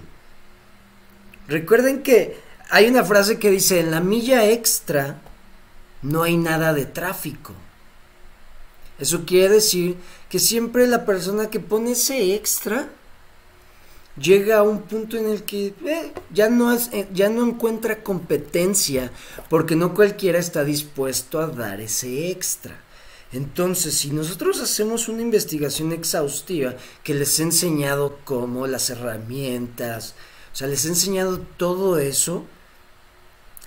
Recuerden 1.46 2.02
que 2.02 2.38
hay 2.70 2.86
una 2.86 3.04
frase 3.04 3.38
que 3.38 3.50
dice, 3.50 3.80
en 3.80 3.90
la 3.90 4.00
milla 4.00 4.46
extra 4.46 5.20
no 6.02 6.22
hay 6.22 6.36
nada 6.36 6.72
de 6.72 6.86
tráfico. 6.86 7.54
Eso 8.98 9.24
quiere 9.24 9.54
decir 9.54 9.96
que 10.28 10.38
siempre 10.38 10.86
la 10.86 11.04
persona 11.06 11.50
que 11.50 11.60
pone 11.60 11.92
ese 11.92 12.34
extra 12.34 12.88
llega 14.20 14.58
a 14.58 14.62
un 14.62 14.82
punto 14.82 15.16
en 15.16 15.28
el 15.28 15.44
que 15.44 15.74
eh, 15.84 16.12
ya, 16.32 16.48
no 16.48 16.74
eh, 16.74 17.08
ya 17.12 17.28
no 17.28 17.46
encuentra 17.46 18.02
competencia 18.02 19.10
porque 19.48 19.76
no 19.76 19.94
cualquiera 19.94 20.38
está 20.38 20.64
dispuesto 20.64 21.40
a 21.40 21.46
dar 21.46 21.80
ese 21.80 22.30
extra. 22.30 22.80
Entonces, 23.32 23.94
si 23.94 24.10
nosotros 24.10 24.60
hacemos 24.60 25.08
una 25.08 25.20
investigación 25.20 25.92
exhaustiva 25.92 26.74
que 27.04 27.14
les 27.14 27.38
he 27.38 27.42
enseñado 27.42 28.18
cómo, 28.24 28.66
las 28.66 28.88
herramientas, 28.88 30.14
o 30.52 30.56
sea, 30.56 30.66
les 30.66 30.86
he 30.86 30.88
enseñado 30.88 31.38
todo 31.58 31.98
eso, 31.98 32.46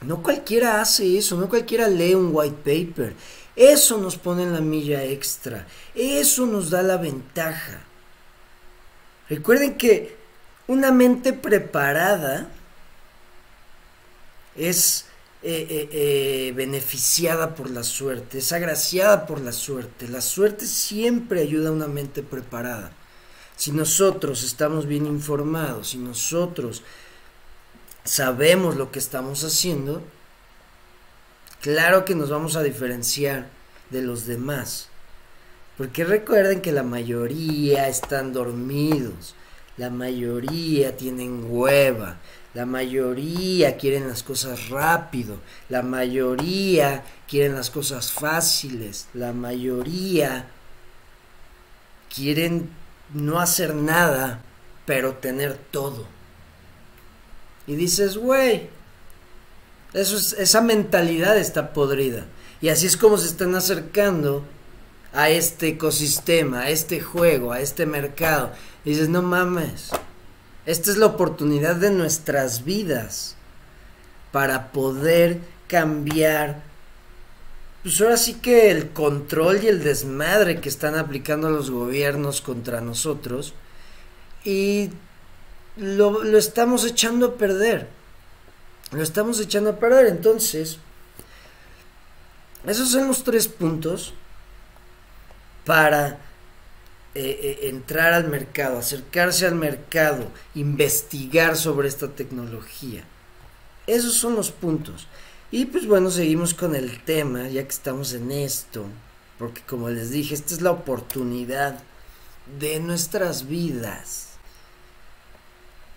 no 0.01 0.23
cualquiera 0.23 0.81
hace 0.81 1.15
eso, 1.17 1.37
no 1.37 1.47
cualquiera 1.47 1.87
lee 1.87 2.15
un 2.15 2.31
white 2.33 2.57
paper. 2.57 3.13
Eso 3.55 3.97
nos 3.97 4.17
pone 4.17 4.43
en 4.43 4.53
la 4.53 4.61
milla 4.61 5.03
extra, 5.03 5.67
eso 5.93 6.47
nos 6.47 6.71
da 6.71 6.81
la 6.81 6.97
ventaja. 6.97 7.81
Recuerden 9.29 9.77
que 9.77 10.20
una 10.71 10.93
mente 10.93 11.33
preparada 11.33 12.47
es 14.55 15.05
eh, 15.43 15.67
eh, 15.69 15.89
eh, 15.91 16.53
beneficiada 16.55 17.55
por 17.55 17.69
la 17.69 17.83
suerte, 17.83 18.37
es 18.37 18.53
agraciada 18.53 19.25
por 19.25 19.41
la 19.41 19.51
suerte. 19.51 20.07
La 20.07 20.21
suerte 20.21 20.65
siempre 20.65 21.41
ayuda 21.41 21.69
a 21.69 21.73
una 21.73 21.87
mente 21.87 22.23
preparada. 22.23 22.93
Si 23.57 23.73
nosotros 23.73 24.43
estamos 24.43 24.85
bien 24.85 25.05
informados, 25.05 25.89
si 25.89 25.97
nosotros 25.97 26.83
sabemos 28.05 28.77
lo 28.77 28.91
que 28.93 28.99
estamos 28.99 29.43
haciendo, 29.43 30.01
claro 31.59 32.05
que 32.05 32.15
nos 32.15 32.29
vamos 32.29 32.55
a 32.55 32.63
diferenciar 32.63 33.49
de 33.89 34.03
los 34.03 34.25
demás. 34.25 34.87
Porque 35.77 36.05
recuerden 36.05 36.61
que 36.61 36.71
la 36.71 36.83
mayoría 36.83 37.89
están 37.89 38.31
dormidos, 38.31 39.35
la 39.77 39.89
mayoría 39.89 40.95
tienen 40.97 41.45
hueva, 41.49 42.17
la 42.53 42.65
mayoría 42.65 43.77
quieren 43.77 44.07
las 44.07 44.23
cosas 44.23 44.69
rápido, 44.69 45.39
la 45.69 45.81
mayoría 45.81 47.03
quieren 47.27 47.55
las 47.55 47.69
cosas 47.69 48.11
fáciles, 48.11 49.07
la 49.13 49.31
mayoría 49.31 50.47
quieren 52.13 52.69
no 53.13 53.39
hacer 53.39 53.73
nada, 53.73 54.41
pero 54.85 55.15
tener 55.15 55.57
todo. 55.71 56.05
Y 57.67 57.75
dices, 57.75 58.17
güey, 58.17 58.69
eso 59.93 60.17
esa 60.37 60.61
mentalidad 60.61 61.37
está 61.37 61.73
podrida. 61.73 62.25
Y 62.61 62.69
así 62.69 62.85
es 62.85 62.97
como 62.97 63.17
se 63.17 63.27
están 63.27 63.55
acercando 63.55 64.43
a 65.13 65.29
este 65.29 65.69
ecosistema, 65.69 66.61
a 66.61 66.69
este 66.69 67.01
juego, 67.01 67.51
a 67.51 67.59
este 67.59 67.85
mercado. 67.85 68.51
Dices, 68.85 69.09
no 69.09 69.21
mames, 69.21 69.91
esta 70.65 70.91
es 70.91 70.97
la 70.97 71.07
oportunidad 71.07 71.75
de 71.75 71.91
nuestras 71.91 72.63
vidas 72.63 73.35
para 74.31 74.71
poder 74.71 75.39
cambiar. 75.67 76.63
Pues 77.83 77.99
ahora 77.99 78.17
sí 78.17 78.35
que 78.35 78.69
el 78.71 78.89
control 78.91 79.63
y 79.63 79.67
el 79.67 79.83
desmadre 79.83 80.61
que 80.61 80.69
están 80.69 80.95
aplicando 80.95 81.49
los 81.49 81.71
gobiernos 81.71 82.41
contra 82.41 82.79
nosotros 82.79 83.53
y 84.43 84.91
lo, 85.77 86.23
lo 86.23 86.37
estamos 86.37 86.85
echando 86.85 87.25
a 87.25 87.35
perder. 87.35 87.87
Lo 88.91 89.01
estamos 89.01 89.39
echando 89.39 89.71
a 89.71 89.79
perder. 89.79 90.07
Entonces, 90.07 90.77
esos 92.67 92.91
son 92.91 93.07
los 93.07 93.23
tres 93.23 93.47
puntos 93.47 94.13
para 95.65 96.19
eh, 97.13 97.39
eh, 97.63 97.69
entrar 97.69 98.13
al 98.13 98.29
mercado, 98.29 98.77
acercarse 98.77 99.45
al 99.45 99.55
mercado, 99.55 100.31
investigar 100.55 101.57
sobre 101.57 101.89
esta 101.89 102.07
tecnología. 102.07 103.03
Esos 103.85 104.15
son 104.15 104.35
los 104.35 104.51
puntos. 104.51 105.07
Y 105.51 105.65
pues 105.65 105.85
bueno, 105.85 106.09
seguimos 106.09 106.53
con 106.53 106.73
el 106.73 107.03
tema, 107.03 107.49
ya 107.49 107.63
que 107.63 107.69
estamos 107.69 108.13
en 108.13 108.31
esto, 108.31 108.85
porque 109.37 109.61
como 109.67 109.89
les 109.89 110.11
dije, 110.11 110.33
esta 110.33 110.53
es 110.53 110.61
la 110.61 110.71
oportunidad 110.71 111.79
de 112.59 112.79
nuestras 112.79 113.45
vidas 113.45 114.27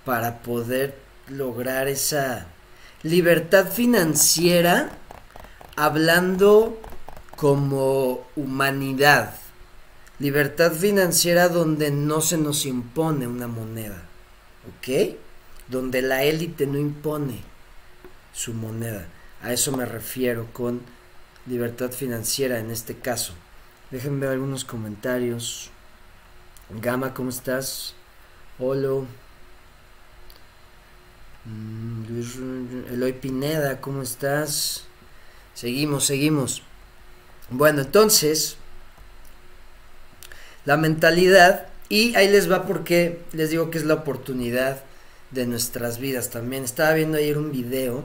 para 0.05 0.43
poder 0.43 0.99
lograr 1.29 1.87
esa 1.87 2.47
libertad 3.05 3.71
financiera 3.71 4.91
hablando 5.77 6.81
como 7.37 8.27
humanidad 8.35 9.35
Libertad 10.19 10.73
financiera 10.73 11.49
donde 11.49 11.91
no 11.91 12.21
se 12.21 12.39
nos 12.39 12.67
impone 12.67 13.27
una 13.27 13.49
moneda, 13.49 14.03
¿ok? 14.69 15.17
Donde 15.69 16.03
la 16.03 16.23
élite 16.23 16.67
no 16.67 16.79
impone 16.79 17.41
su 18.33 18.55
moneda. 18.55 19.07
A 19.43 19.53
eso 19.53 19.77
me 19.77 19.85
refiero 19.85 20.47
con 20.53 20.83
libertad 21.47 21.91
financiera 21.91 22.61
en 22.61 22.71
este 22.71 22.97
caso. 22.97 23.35
Déjenme 23.91 24.21
ver 24.21 24.31
algunos 24.31 24.65
comentarios. 24.65 25.71
Gama, 26.81 27.13
¿cómo 27.13 27.31
estás? 27.31 27.95
Holo. 28.59 29.07
Mm, 31.45 32.93
Eloy 32.93 33.13
Pineda, 33.13 33.81
¿cómo 33.81 34.03
estás? 34.03 34.85
Seguimos, 35.55 36.07
seguimos. 36.07 36.63
Bueno, 37.51 37.83
entonces, 37.83 38.57
la 40.65 40.77
mentalidad 40.77 41.67
y 41.89 42.15
ahí 42.17 42.29
les 42.29 42.51
va 42.51 42.67
porque 42.67 43.21
les 43.33 43.51
digo 43.51 43.71
que 43.71 43.79
es 43.79 43.85
la 43.85 43.95
oportunidad 43.95 44.83
de 45.31 45.47
nuestras 45.47 45.99
vidas 45.99 46.31
también. 46.31 46.65
Estaba 46.65 46.95
viendo 46.95 47.19
ayer 47.19 47.39
un 47.39 47.53
video 47.53 48.05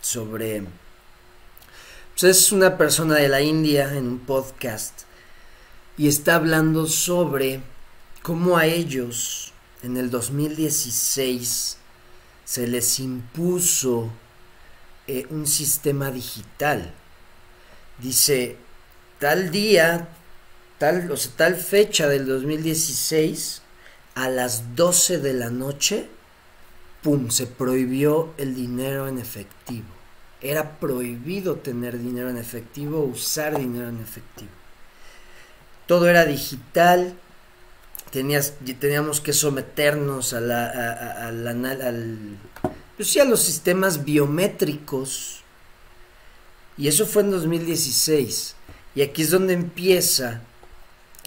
sobre... 0.00 0.64
Pues 2.12 2.24
es 2.24 2.52
una 2.52 2.78
persona 2.78 3.16
de 3.16 3.28
la 3.28 3.40
India 3.40 3.92
en 3.94 4.06
un 4.06 4.18
podcast 4.20 5.02
y 5.96 6.06
está 6.06 6.36
hablando 6.36 6.86
sobre 6.86 7.60
cómo 8.22 8.56
a 8.56 8.66
ellos 8.66 9.52
en 9.82 9.96
el 9.96 10.10
2016 10.10 11.76
se 12.44 12.66
les 12.66 13.00
impuso 13.00 14.10
eh, 15.06 15.26
un 15.30 15.46
sistema 15.46 16.10
digital. 16.10 16.92
Dice, 17.98 18.56
tal 19.18 19.50
día 19.50 20.08
tal, 20.84 21.10
tal 21.36 21.56
fecha 21.56 22.08
del 22.08 22.26
2016, 22.26 23.62
a 24.16 24.28
las 24.28 24.76
12 24.76 25.18
de 25.18 25.32
la 25.32 25.48
noche, 25.48 26.08
¡pum!, 27.02 27.30
se 27.30 27.46
prohibió 27.46 28.34
el 28.36 28.54
dinero 28.54 29.08
en 29.08 29.18
efectivo. 29.18 29.86
Era 30.42 30.78
prohibido 30.78 31.56
tener 31.56 31.98
dinero 31.98 32.28
en 32.28 32.36
efectivo, 32.36 33.02
usar 33.02 33.58
dinero 33.58 33.88
en 33.88 34.00
efectivo. 34.00 34.50
Todo 35.86 36.06
era 36.06 36.26
digital, 36.26 37.14
tenías, 38.10 38.54
teníamos 38.78 39.22
que 39.22 39.32
someternos 39.32 40.34
a 40.34 40.40
la, 40.40 41.26
al, 41.26 42.38
pues 42.96 43.08
sí, 43.08 43.20
a 43.20 43.24
los 43.24 43.40
sistemas 43.40 44.04
biométricos. 44.04 45.40
Y 46.76 46.88
eso 46.88 47.06
fue 47.06 47.22
en 47.22 47.30
2016. 47.30 48.54
Y 48.94 49.02
aquí 49.02 49.22
es 49.22 49.30
donde 49.30 49.54
empieza 49.54 50.42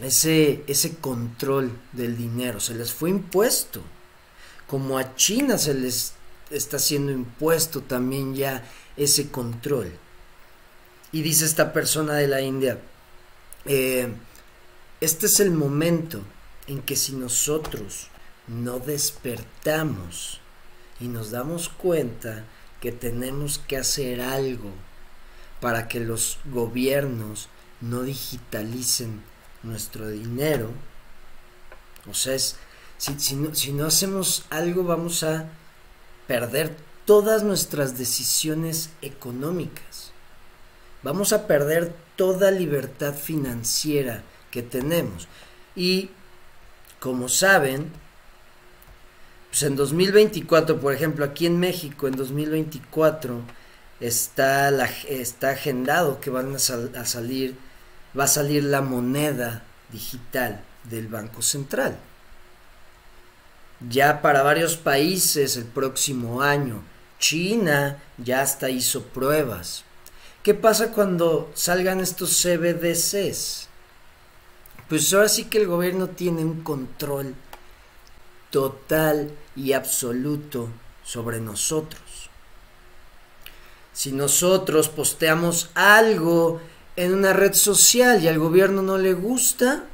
ese, 0.01 0.63
ese 0.67 0.95
control 0.97 1.71
del 1.93 2.17
dinero, 2.17 2.59
se 2.59 2.75
les 2.75 2.91
fue 2.91 3.09
impuesto. 3.09 3.81
Como 4.67 4.97
a 4.97 5.15
China 5.15 5.57
se 5.57 5.73
les 5.73 6.13
está 6.49 6.79
siendo 6.79 7.11
impuesto 7.11 7.81
también 7.81 8.35
ya 8.35 8.63
ese 8.95 9.29
control. 9.29 9.91
Y 11.11 11.21
dice 11.21 11.45
esta 11.45 11.73
persona 11.73 12.15
de 12.15 12.27
la 12.27 12.41
India, 12.41 12.79
eh, 13.65 14.13
este 14.99 15.25
es 15.27 15.39
el 15.39 15.51
momento 15.51 16.21
en 16.67 16.81
que 16.81 16.95
si 16.95 17.13
nosotros 17.13 18.07
no 18.47 18.79
despertamos 18.79 20.41
y 20.99 21.07
nos 21.07 21.31
damos 21.31 21.69
cuenta 21.69 22.45
que 22.81 22.91
tenemos 22.91 23.59
que 23.59 23.77
hacer 23.77 24.21
algo 24.21 24.71
para 25.59 25.87
que 25.87 25.99
los 25.99 26.39
gobiernos 26.45 27.49
no 27.81 28.03
digitalicen 28.03 29.21
nuestro 29.67 30.09
dinero, 30.09 30.69
o 32.09 32.13
sea, 32.13 32.37
si, 32.97 33.35
no, 33.35 33.53
si 33.53 33.71
no 33.73 33.85
hacemos 33.85 34.45
algo 34.49 34.83
vamos 34.83 35.23
a 35.23 35.49
perder 36.25 36.75
todas 37.05 37.43
nuestras 37.43 37.97
decisiones 37.97 38.89
económicas. 39.01 40.11
Vamos 41.03 41.31
a 41.31 41.47
perder 41.47 41.93
toda 42.15 42.51
libertad 42.51 43.13
financiera 43.13 44.23
que 44.51 44.61
tenemos. 44.61 45.27
Y 45.75 46.09
como 46.99 47.29
saben, 47.29 47.91
pues 49.49 49.63
en 49.63 49.75
2024, 49.75 50.79
por 50.79 50.93
ejemplo, 50.93 51.23
aquí 51.23 51.45
en 51.45 51.59
México, 51.59 52.07
en 52.07 52.15
2024, 52.15 53.41
está, 53.99 54.69
está 55.07 55.51
agendado 55.51 56.19
que 56.19 56.29
van 56.29 56.55
a 56.55 56.59
salir, 57.05 57.55
va 58.17 58.25
a 58.25 58.27
salir 58.27 58.63
la 58.63 58.81
moneda 58.81 59.63
digital 59.91 60.63
del 60.83 61.07
Banco 61.07 61.41
Central. 61.41 61.97
Ya 63.89 64.21
para 64.21 64.41
varios 64.41 64.75
países 64.75 65.55
el 65.55 65.65
próximo 65.65 66.41
año, 66.41 66.81
China 67.19 68.01
ya 68.17 68.41
hasta 68.41 68.69
hizo 68.69 69.03
pruebas. 69.03 69.83
¿Qué 70.41 70.53
pasa 70.53 70.91
cuando 70.91 71.51
salgan 71.53 71.99
estos 71.99 72.41
CBDCs? 72.41 73.67
Pues 74.89 75.13
ahora 75.13 75.27
sí 75.27 75.45
que 75.45 75.59
el 75.59 75.67
gobierno 75.67 76.07
tiene 76.07 76.43
un 76.43 76.63
control 76.63 77.35
total 78.49 79.31
y 79.55 79.73
absoluto 79.73 80.69
sobre 81.03 81.39
nosotros. 81.39 82.01
Si 83.93 84.11
nosotros 84.11 84.89
posteamos 84.89 85.69
algo 85.73 86.61
en 86.97 87.13
una 87.13 87.31
red 87.31 87.53
social 87.53 88.21
y 88.23 88.27
al 88.27 88.39
gobierno 88.39 88.81
no 88.81 88.97
le 88.97 89.13
gusta, 89.13 89.85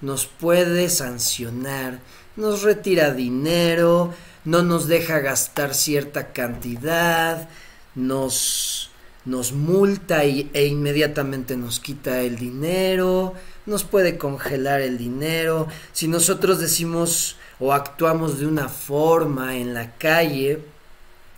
nos 0.00 0.26
puede 0.26 0.90
sancionar, 0.90 2.00
nos 2.36 2.62
retira 2.62 3.14
dinero, 3.14 4.12
no 4.44 4.62
nos 4.62 4.88
deja 4.88 5.20
gastar 5.20 5.74
cierta 5.74 6.32
cantidad, 6.32 7.48
nos, 7.94 8.90
nos 9.24 9.52
multa 9.52 10.24
y, 10.24 10.50
e 10.54 10.66
inmediatamente 10.66 11.56
nos 11.56 11.78
quita 11.78 12.20
el 12.20 12.36
dinero, 12.36 13.34
nos 13.64 13.84
puede 13.84 14.18
congelar 14.18 14.80
el 14.80 14.98
dinero. 14.98 15.68
Si 15.92 16.08
nosotros 16.08 16.58
decimos 16.58 17.36
o 17.60 17.72
actuamos 17.72 18.40
de 18.40 18.46
una 18.46 18.68
forma 18.68 19.56
en 19.56 19.72
la 19.72 19.92
calle 19.96 20.64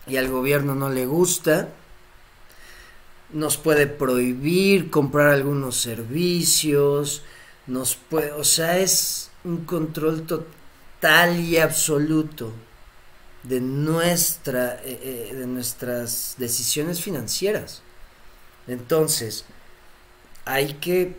y 0.06 0.16
al 0.16 0.28
gobierno 0.28 0.74
no 0.74 0.88
le 0.88 1.04
gusta, 1.04 1.68
nos 3.32 3.56
puede 3.56 3.86
prohibir 3.86 4.90
comprar 4.90 5.28
algunos 5.28 5.76
servicios, 5.76 7.22
nos 7.66 7.96
puede, 7.96 8.32
o 8.32 8.44
sea, 8.44 8.78
es 8.78 9.30
un 9.44 9.64
control 9.64 10.26
total 10.26 11.40
y 11.40 11.58
absoluto 11.58 12.52
de 13.42 13.60
nuestra 13.60 14.74
eh, 14.84 15.30
eh, 15.30 15.34
de 15.34 15.46
nuestras 15.46 16.36
decisiones 16.38 17.00
financieras. 17.00 17.82
Entonces, 18.66 19.44
hay 20.44 20.74
que 20.74 21.16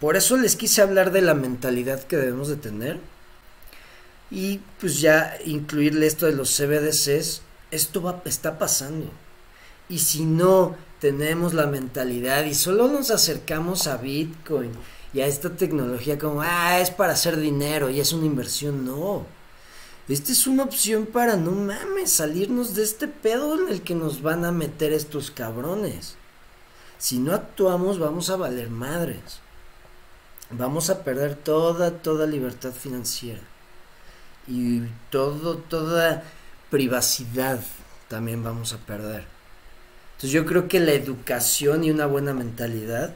por 0.00 0.16
eso 0.16 0.38
les 0.38 0.56
quise 0.56 0.80
hablar 0.80 1.12
de 1.12 1.20
la 1.20 1.34
mentalidad 1.34 2.02
que 2.02 2.16
debemos 2.16 2.48
de 2.48 2.56
tener 2.56 2.98
y 4.30 4.60
pues 4.80 5.00
ya 5.00 5.36
incluirle 5.44 6.06
esto 6.06 6.24
de 6.24 6.32
los 6.32 6.56
CBDCs, 6.56 7.42
esto 7.70 8.00
va, 8.00 8.22
está 8.24 8.58
pasando. 8.58 9.10
Y 9.90 9.98
si 9.98 10.24
no 10.24 10.76
tenemos 11.00 11.54
la 11.54 11.66
mentalidad 11.66 12.44
y 12.44 12.54
solo 12.54 12.88
nos 12.88 13.10
acercamos 13.10 13.86
a 13.86 13.96
Bitcoin 13.96 14.72
y 15.12 15.20
a 15.20 15.26
esta 15.26 15.50
tecnología 15.50 16.18
como, 16.18 16.42
ah, 16.42 16.78
es 16.78 16.90
para 16.90 17.14
hacer 17.14 17.36
dinero 17.36 17.90
y 17.90 18.00
es 18.00 18.12
una 18.12 18.26
inversión, 18.26 18.84
no. 18.84 19.26
Esta 20.08 20.32
es 20.32 20.46
una 20.46 20.64
opción 20.64 21.06
para, 21.06 21.36
no 21.36 21.52
mames, 21.52 22.12
salirnos 22.12 22.74
de 22.74 22.82
este 22.82 23.08
pedo 23.08 23.60
en 23.60 23.72
el 23.72 23.82
que 23.82 23.94
nos 23.94 24.22
van 24.22 24.44
a 24.44 24.52
meter 24.52 24.92
estos 24.92 25.30
cabrones. 25.30 26.16
Si 26.98 27.18
no 27.18 27.32
actuamos 27.34 27.98
vamos 27.98 28.28
a 28.30 28.36
valer 28.36 28.70
madres 28.70 29.40
vamos 30.50 30.90
a 30.90 31.04
perder 31.04 31.34
toda, 31.36 31.90
toda 31.90 32.26
libertad 32.26 32.72
financiera. 32.72 33.40
Y 34.46 34.82
todo, 35.10 35.56
toda 35.56 36.24
privacidad 36.70 37.60
también 38.08 38.42
vamos 38.42 38.72
a 38.72 38.78
perder. 38.78 39.24
Entonces 40.20 40.32
yo 40.32 40.44
creo 40.44 40.68
que 40.68 40.80
la 40.80 40.92
educación 40.92 41.82
y 41.82 41.90
una 41.90 42.04
buena 42.04 42.34
mentalidad 42.34 43.14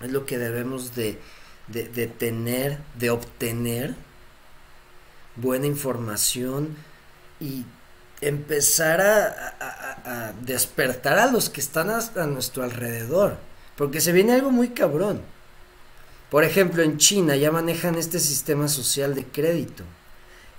es 0.00 0.12
lo 0.12 0.26
que 0.26 0.38
debemos 0.38 0.94
de, 0.94 1.18
de, 1.66 2.06
tener, 2.06 2.78
de 2.96 3.10
obtener 3.10 3.96
buena 5.34 5.66
información 5.66 6.76
y 7.40 7.64
empezar 8.20 9.00
a, 9.00 9.56
a, 10.04 10.32
despertar 10.40 11.18
a 11.18 11.32
los 11.32 11.50
que 11.50 11.60
están 11.60 11.90
a 11.90 12.26
nuestro 12.26 12.62
alrededor. 12.62 13.36
Porque 13.74 14.00
se 14.00 14.12
viene 14.12 14.34
algo 14.34 14.52
muy 14.52 14.68
cabrón. 14.68 15.20
Por 16.30 16.44
ejemplo, 16.44 16.84
en 16.84 16.98
China 16.98 17.34
ya 17.34 17.50
manejan 17.50 17.96
este 17.96 18.20
sistema 18.20 18.68
social 18.68 19.16
de 19.16 19.24
crédito. 19.24 19.82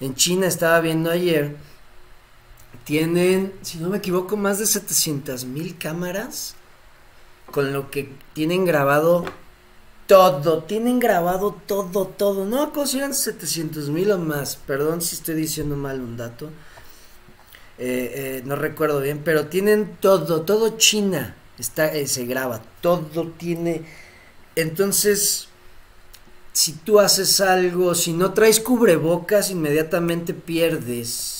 En 0.01 0.15
China 0.15 0.47
estaba 0.47 0.81
viendo 0.81 1.09
ayer, 1.09 1.55
tienen, 2.83 3.53
si 3.61 3.77
no 3.77 3.89
me 3.89 3.97
equivoco, 3.97 4.37
más 4.37 4.59
de 4.59 4.65
700 4.65 5.45
mil 5.45 5.77
cámaras, 5.77 6.55
con 7.51 7.73
lo 7.73 7.89
que 7.91 8.11
tienen 8.33 8.65
grabado 8.65 9.25
todo, 10.07 10.63
tienen 10.63 10.99
grabado 10.99 11.55
todo, 11.67 12.07
todo. 12.07 12.45
No, 12.45 12.71
si 12.87 12.97
eran 12.97 13.13
700 13.13 13.89
mil 13.89 14.11
o 14.11 14.17
más, 14.17 14.55
perdón 14.55 15.01
si 15.01 15.15
estoy 15.15 15.35
diciendo 15.35 15.75
mal 15.75 16.01
un 16.01 16.17
dato. 16.17 16.47
Eh, 17.77 18.11
eh, 18.13 18.41
no 18.43 18.55
recuerdo 18.55 19.01
bien, 19.01 19.21
pero 19.23 19.45
tienen 19.45 19.97
todo, 20.01 20.41
todo 20.41 20.77
China 20.77 21.35
está, 21.59 21.93
eh, 21.93 22.07
se 22.07 22.25
graba, 22.25 22.61
todo 22.81 23.27
tiene. 23.37 23.83
Entonces, 24.55 25.47
si 26.53 26.73
tú 26.73 26.99
haces 26.99 27.39
algo, 27.39 27.93
si 27.93 28.13
no 28.13 28.33
traes 28.33 28.59
cubrebocas, 28.59 29.51
inmediatamente 29.51 30.33
pierdes 30.33 31.38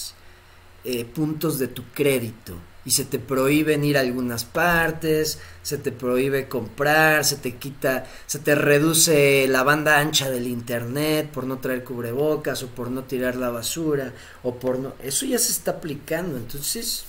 eh, 0.83 1.05
puntos 1.05 1.59
de 1.59 1.67
tu 1.67 1.83
crédito. 1.93 2.55
Y 2.85 2.91
se 2.91 3.05
te 3.05 3.19
prohíben 3.19 3.83
ir 3.83 3.97
a 3.97 4.01
algunas 4.01 4.45
partes, 4.45 5.39
se 5.61 5.77
te 5.77 5.91
prohíbe 5.91 6.47
comprar, 6.47 7.25
se 7.25 7.35
te 7.35 7.55
quita, 7.55 8.05
se 8.25 8.39
te 8.39 8.55
reduce 8.55 9.47
la 9.47 9.63
banda 9.63 9.99
ancha 9.99 10.29
del 10.31 10.47
internet 10.47 11.29
por 11.29 11.43
no 11.43 11.59
traer 11.59 11.83
cubrebocas 11.83 12.63
o 12.63 12.67
por 12.67 12.89
no 12.89 13.03
tirar 13.03 13.35
la 13.35 13.49
basura 13.49 14.13
o 14.43 14.55
por 14.55 14.79
no, 14.79 14.93
eso 15.03 15.25
ya 15.25 15.37
se 15.37 15.51
está 15.51 15.71
aplicando, 15.71 16.37
entonces 16.37 17.03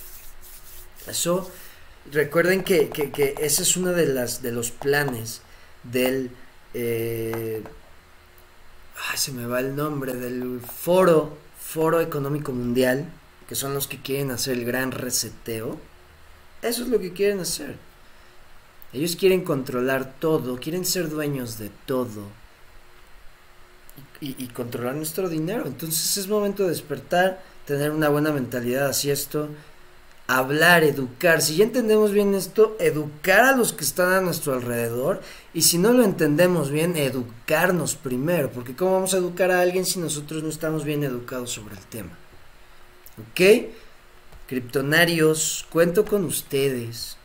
eso 1.07 1.49
recuerden 2.11 2.63
que, 2.63 2.89
que, 2.89 3.35
ese 3.39 3.63
es 3.63 3.77
uno 3.77 3.91
de 3.91 4.07
las 4.07 4.41
de 4.43 4.51
los 4.51 4.71
planes 4.71 5.41
del 5.83 6.31
eh, 6.73 7.63
se 9.15 9.31
me 9.31 9.45
va 9.45 9.59
el 9.59 9.75
nombre, 9.75 10.13
del 10.13 10.61
foro, 10.61 11.37
foro 11.59 12.01
económico 12.01 12.51
mundial, 12.51 13.11
que 13.51 13.55
son 13.55 13.73
los 13.73 13.85
que 13.85 14.01
quieren 14.01 14.31
hacer 14.31 14.57
el 14.57 14.63
gran 14.63 14.93
reseteo. 14.93 15.77
Eso 16.61 16.83
es 16.83 16.87
lo 16.87 17.01
que 17.01 17.11
quieren 17.11 17.41
hacer. 17.41 17.75
Ellos 18.93 19.17
quieren 19.17 19.43
controlar 19.43 20.13
todo, 20.21 20.55
quieren 20.55 20.85
ser 20.85 21.09
dueños 21.09 21.57
de 21.57 21.69
todo. 21.85 22.27
Y, 24.21 24.47
controlar 24.53 24.95
nuestro 24.95 25.27
dinero. 25.27 25.65
Entonces 25.67 26.15
es 26.15 26.29
momento 26.29 26.63
de 26.63 26.69
despertar, 26.69 27.43
tener 27.65 27.91
una 27.91 28.07
buena 28.07 28.31
mentalidad 28.31 28.87
hacia 28.87 29.11
esto 29.11 29.49
hablar, 30.27 30.85
educar. 30.85 31.41
Si 31.41 31.57
ya 31.57 31.65
entendemos 31.65 32.13
bien 32.13 32.33
esto, 32.35 32.77
educar 32.79 33.41
a 33.41 33.57
los 33.57 33.73
que 33.73 33.83
están 33.83 34.13
a 34.13 34.21
nuestro 34.21 34.53
alrededor. 34.53 35.19
Y 35.53 35.63
si 35.63 35.77
no 35.77 35.91
lo 35.91 36.05
entendemos 36.05 36.71
bien, 36.71 36.95
educarnos 36.95 37.95
primero. 37.95 38.49
Porque 38.49 38.77
¿cómo 38.77 38.93
vamos 38.93 39.13
a 39.13 39.17
educar 39.17 39.51
a 39.51 39.59
alguien 39.59 39.85
si 39.85 39.99
nosotros 39.99 40.41
no 40.41 40.47
estamos 40.47 40.85
bien 40.85 41.03
educados 41.03 41.51
sobre 41.51 41.75
el 41.75 41.85
tema? 41.87 42.17
¿Ok? 43.21 43.69
Criptonarios, 44.47 45.65
cuento 45.69 46.05
con 46.05 46.25
ustedes 46.25 47.17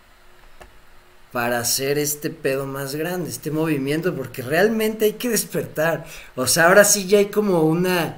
para 1.33 1.59
hacer 1.59 1.99
este 1.99 2.31
pedo 2.31 2.67
más 2.67 2.95
grande, 2.95 3.29
este 3.29 3.51
movimiento, 3.51 4.15
porque 4.15 4.43
realmente 4.43 5.07
hay 5.07 5.13
que 5.15 5.29
despertar. 5.29 6.07
O 6.35 6.47
sea, 6.47 6.69
ahora 6.69 6.85
sí 6.85 7.07
ya 7.07 7.19
hay 7.19 7.27
como 7.27 7.63
una 7.63 8.17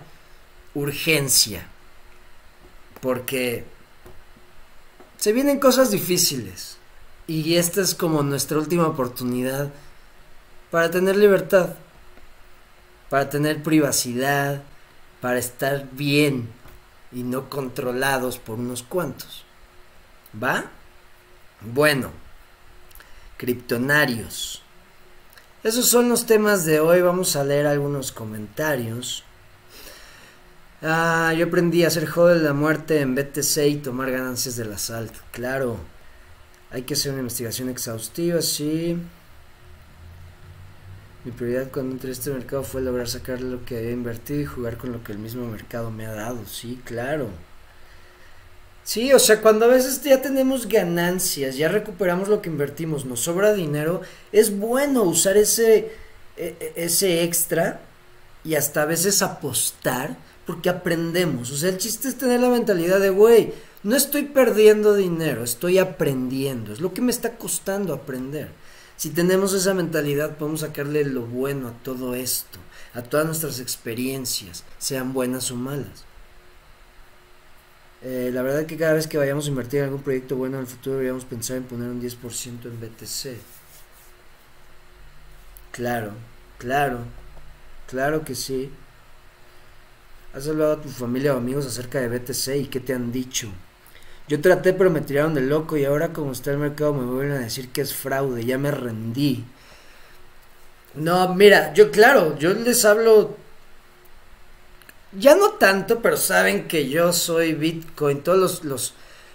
urgencia, 0.75 1.67
porque 3.01 3.65
se 5.17 5.33
vienen 5.33 5.59
cosas 5.59 5.91
difíciles 5.91 6.77
y 7.27 7.57
esta 7.57 7.81
es 7.81 7.95
como 7.95 8.23
nuestra 8.23 8.59
última 8.59 8.87
oportunidad 8.87 9.71
para 10.71 10.91
tener 10.91 11.17
libertad, 11.17 11.75
para 13.09 13.29
tener 13.29 13.63
privacidad, 13.63 14.63
para 15.21 15.39
estar 15.39 15.89
bien 15.93 16.49
y 17.13 17.23
no 17.23 17.49
controlados 17.49 18.39
por 18.39 18.59
unos 18.59 18.83
cuantos. 18.83 19.45
¿Va? 20.41 20.71
Bueno, 21.61 22.11
criptonarios. 23.37 24.63
Esos 25.65 25.89
son 25.89 26.09
los 26.09 26.27
temas 26.27 26.65
de 26.65 26.81
hoy. 26.81 27.01
Vamos 27.01 27.35
a 27.37 27.45
leer 27.45 27.67
algunos 27.67 28.13
comentarios. 28.13 29.25
Ah, 30.83 31.35
yo 31.37 31.47
aprendí 31.47 31.85
a 31.85 31.89
hacer 31.89 32.07
juego 32.07 32.29
de 32.29 32.41
la 32.41 32.53
muerte 32.53 33.01
en 33.01 33.15
BTC 33.15 33.57
y 33.67 33.77
tomar 33.77 34.11
ganancias 34.11 34.57
del 34.57 34.73
asalto. 34.73 35.19
Claro. 35.33 35.79
Hay 36.71 36.83
que 36.83 36.95
hacer 36.95 37.13
una 37.13 37.21
investigación 37.21 37.69
exhaustiva, 37.69 38.43
sí. 38.43 38.99
Mi 41.29 41.35
prioridad 41.35 41.71
cuando 41.71 41.93
entré 41.93 42.09
a 42.09 42.13
este 42.15 42.31
mercado 42.31 42.63
fue 42.63 42.81
lograr 42.81 43.07
sacar 43.07 43.43
lo 43.43 43.63
que 43.67 43.77
había 43.77 43.91
invertido 43.91 44.41
y 44.41 44.47
jugar 44.47 44.79
con 44.79 44.93
lo 44.93 45.05
que 45.05 45.13
el 45.13 45.19
mismo 45.19 45.47
mercado 45.47 45.91
me 45.91 46.07
ha 46.07 46.15
dado. 46.15 46.47
Sí, 46.47 46.81
claro. 46.87 47.29
Sí, 48.83 49.13
o 49.13 49.19
sea, 49.19 49.43
cuando 49.43 49.67
a 49.67 49.69
veces 49.69 50.03
ya 50.03 50.23
tenemos 50.23 50.67
ganancias, 50.69 51.59
ya 51.59 51.69
recuperamos 51.69 52.29
lo 52.29 52.41
que 52.41 52.49
invertimos, 52.49 53.05
nos 53.05 53.21
sobra 53.21 53.53
dinero, 53.53 54.01
es 54.33 54.59
bueno 54.59 55.03
usar 55.03 55.37
ese, 55.37 55.93
e, 56.39 56.57
e, 56.59 56.73
ese 56.77 57.23
extra 57.23 57.83
y 58.43 58.55
hasta 58.55 58.81
a 58.81 58.87
veces 58.87 59.21
apostar 59.21 60.17
porque 60.47 60.71
aprendemos. 60.71 61.51
O 61.51 61.57
sea, 61.59 61.69
el 61.69 61.77
chiste 61.77 62.09
es 62.09 62.17
tener 62.17 62.41
la 62.41 62.49
mentalidad 62.49 63.01
de, 63.01 63.11
güey, 63.11 63.53
no 63.83 63.97
estoy 63.97 64.23
perdiendo 64.23 64.95
dinero, 64.95 65.45
estoy 65.45 65.77
aprendiendo. 65.77 66.73
Es 66.73 66.81
lo 66.81 66.95
que 66.95 67.03
me 67.03 67.11
está 67.11 67.37
costando 67.37 67.93
aprender. 67.93 68.49
Si 68.99 69.11
tenemos 69.11 69.53
esa 69.55 69.75
mentalidad, 69.75 70.37
podemos 70.37 70.61
sacarle 70.61 71.05
lo 71.05 71.23
bueno 71.23 71.69
a 71.69 71.73
todo 71.85 72.17
esto, 72.17 72.59
a 72.95 73.03
todas 73.03 73.27
nuestras 73.27 73.61
experiencias, 73.61 74.65
sean 74.79 75.13
buenas 75.13 75.53
o 75.53 75.57
malas. 75.57 76.05
Eh, 78.03 78.31
la 78.35 78.43
verdad 78.43 78.67
que 78.67 78.77
cada 78.77 78.95
vez 78.95 79.07
que 79.07 79.17
vayamos 79.17 79.47
a 79.47 79.51
invertir 79.51 79.79
en 79.81 79.85
algún 79.87 80.03
proyecto 80.03 80.35
bueno 80.35 80.57
en 80.57 80.63
el 80.63 80.67
futuro 80.67 80.97
deberíamos 80.97 81.25
pensar 81.25 81.59
en 81.59 81.65
poner 81.65 81.89
un 81.89 82.01
10% 82.01 82.65
en 82.65 82.81
BTC. 82.81 83.39
Claro, 85.71 86.13
claro, 86.59 86.99
claro 87.87 88.25
que 88.25 88.35
sí. 88.35 88.69
¿Has 90.35 90.49
hablado 90.49 90.73
a 90.73 90.83
tu 90.83 90.89
familia 90.89 91.35
o 91.35 91.39
amigos 91.39 91.67
acerca 91.67 92.01
de 92.01 92.09
BTC 92.09 92.49
y 92.57 92.67
qué 92.67 92.81
te 92.81 92.95
han 92.95 93.13
dicho? 93.13 93.49
Yo 94.29 94.41
traté 94.41 94.73
pero 94.73 94.91
me 94.91 95.01
tiraron 95.01 95.35
de 95.35 95.41
loco 95.41 95.77
y 95.77 95.85
ahora 95.85 96.13
como 96.13 96.33
está 96.33 96.51
el 96.51 96.59
mercado 96.59 96.93
me 96.95 97.05
vuelven 97.05 97.37
a 97.37 97.41
decir 97.41 97.71
que 97.71 97.81
es 97.81 97.95
fraude, 97.95 98.45
ya 98.45 98.59
me 98.59 98.71
rendí. 98.71 99.45
No, 100.95 101.35
mira, 101.35 101.73
yo 101.75 101.91
claro, 101.91 102.39
yo 102.39 102.53
les 102.55 102.85
hablo 102.85 103.37
ya 105.13 105.35
no 105.35 105.53
tanto, 105.53 106.03
pero 106.03 106.17
saben 106.17 106.69
que 106.69 106.89
yo 106.89 107.13
soy 107.13 107.55
Bitcoin. 107.55 108.23
Todos 108.23 108.65
los, 108.65 108.95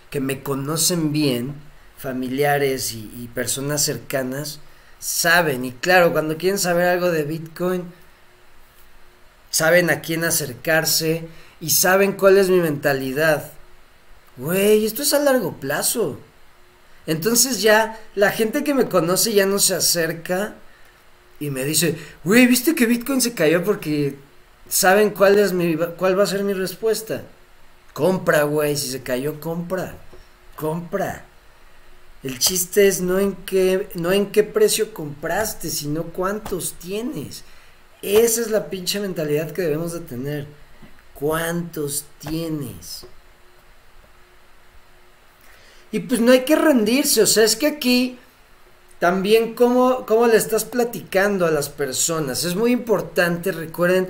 que 0.09 0.19
me 0.19 0.43
conocen 0.43 1.11
bien, 1.11 1.55
familiares 1.97 2.93
y, 2.93 3.29
personas 3.33 3.83
cercanas, 3.83 4.59
saben. 4.99 5.65
Y 5.65 5.71
claro, 5.71 6.11
cuando 6.11 6.37
quieren 6.37 6.59
saber 6.59 6.87
algo 6.87 7.11
de 7.11 7.23
Bitcoin, 7.23 7.85
saben 9.49 9.89
a 9.89 10.01
quién 10.01 10.23
acercarse 10.23 11.27
y 11.59 11.71
saben 11.71 12.13
cuál 12.13 12.37
es 12.37 12.49
mi 12.49 12.59
mentalidad. 12.59 13.51
Güey, 14.37 14.85
esto 14.85 15.01
es 15.01 15.13
a 15.13 15.19
largo 15.19 15.53
plazo. 15.53 16.19
Entonces 17.05 17.61
ya 17.61 17.99
la 18.15 18.31
gente 18.31 18.63
que 18.63 18.73
me 18.73 18.87
conoce 18.89 19.33
ya 19.33 19.45
no 19.45 19.59
se 19.59 19.75
acerca 19.75 20.55
y 21.39 21.49
me 21.49 21.65
dice, 21.65 21.97
güey, 22.23 22.47
¿viste 22.47 22.75
que 22.75 22.85
Bitcoin 22.85 23.21
se 23.21 23.33
cayó 23.33 23.63
porque 23.63 24.17
¿Saben 24.69 25.09
cuál, 25.11 25.37
es 25.37 25.53
mi, 25.53 25.75
cuál 25.97 26.17
va 26.17 26.23
a 26.23 26.27
ser 26.27 26.43
mi 26.43 26.53
respuesta? 26.53 27.23
Compra, 27.93 28.43
güey. 28.43 28.75
Si 28.77 28.89
se 28.89 29.03
cayó, 29.03 29.39
compra. 29.39 29.95
Compra. 30.55 31.25
El 32.23 32.39
chiste 32.39 32.87
es 32.87 33.01
no 33.01 33.19
en 33.19 33.35
qué, 33.35 33.89
no 33.95 34.11
en 34.11 34.31
qué 34.31 34.43
precio 34.43 34.93
compraste, 34.93 35.69
sino 35.69 36.05
cuántos 36.05 36.73
tienes. 36.73 37.43
Esa 38.01 38.41
es 38.41 38.49
la 38.49 38.69
pinche 38.69 38.99
mentalidad 38.99 39.51
que 39.51 39.61
debemos 39.61 39.91
de 39.91 39.99
tener. 39.99 40.47
¿Cuántos 41.13 42.05
tienes? 42.19 43.05
Y 45.93 45.99
pues 45.99 46.19
no 46.19 46.31
hay 46.31 46.39
que 46.39 46.55
rendirse, 46.55 47.21
o 47.21 47.27
sea, 47.27 47.43
es 47.43 47.55
que 47.55 47.67
aquí 47.67 48.17
también 48.97 49.53
cómo, 49.53 50.07
cómo 50.07 50.25
le 50.25 50.37
estás 50.37 50.65
platicando 50.65 51.45
a 51.45 51.51
las 51.51 51.69
personas. 51.69 52.45
Es 52.45 52.55
muy 52.55 52.71
importante, 52.71 53.51
recuerden, 53.51 54.07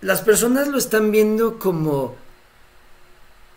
las 0.00 0.20
personas 0.20 0.66
lo 0.66 0.78
están 0.78 1.12
viendo 1.12 1.60
como 1.60 2.16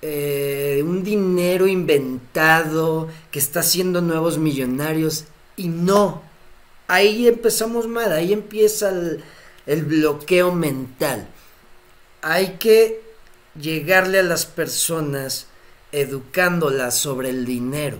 eh, 0.03 0.83
un 0.85 1.03
dinero 1.03 1.65
inventado 1.65 3.07
que 3.31 3.39
está 3.39 3.61
haciendo 3.61 3.99
nuevos 3.99 4.37
millonarios 4.37 5.25
y 5.55 5.69
no. 5.69 6.21
Ahí 6.87 7.27
empezamos 7.27 7.87
mal, 7.87 8.11
ahí 8.11 8.31
empieza 8.31 8.89
el, 8.89 9.23
el 9.65 9.81
bloqueo 9.85 10.53
mental. 10.53 11.27
Hay 12.21 12.57
que 12.59 13.01
llegarle 13.59 14.19
a 14.19 14.23
las 14.23 14.45
personas 14.45 15.47
educándolas 15.93 16.97
sobre 16.97 17.29
el 17.29 17.45
dinero. 17.45 17.99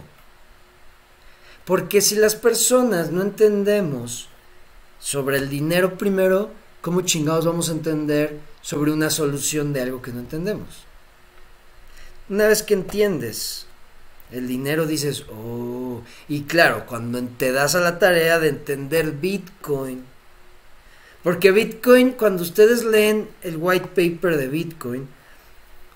Porque 1.64 2.02
si 2.02 2.16
las 2.16 2.36
personas 2.36 3.12
no 3.12 3.22
entendemos 3.22 4.28
sobre 5.00 5.38
el 5.38 5.50
dinero 5.50 5.98
primero, 5.98 6.52
¿cómo 6.82 7.02
chingados 7.02 7.46
vamos 7.46 7.70
a 7.70 7.74
entender 7.74 8.40
sobre 8.62 8.92
una 8.92 9.10
solución 9.10 9.72
de 9.72 9.82
algo 9.82 10.02
que 10.02 10.12
no 10.12 10.20
entendemos? 10.20 10.84
Una 12.28 12.48
vez 12.48 12.64
que 12.64 12.74
entiendes 12.74 13.68
el 14.32 14.48
dinero 14.48 14.88
dices, 14.88 15.26
oh, 15.30 16.02
y 16.28 16.44
claro, 16.44 16.86
cuando 16.88 17.22
te 17.38 17.52
das 17.52 17.76
a 17.76 17.80
la 17.80 18.00
tarea 18.00 18.40
de 18.40 18.50
entender 18.50 19.12
Bitcoin, 19.12 20.04
porque 21.22 21.52
Bitcoin, 21.52 22.12
cuando 22.12 22.42
ustedes 22.42 22.84
leen 22.84 23.30
el 23.44 23.58
white 23.58 23.90
paper 23.90 24.38
de 24.38 24.48
Bitcoin, 24.48 25.08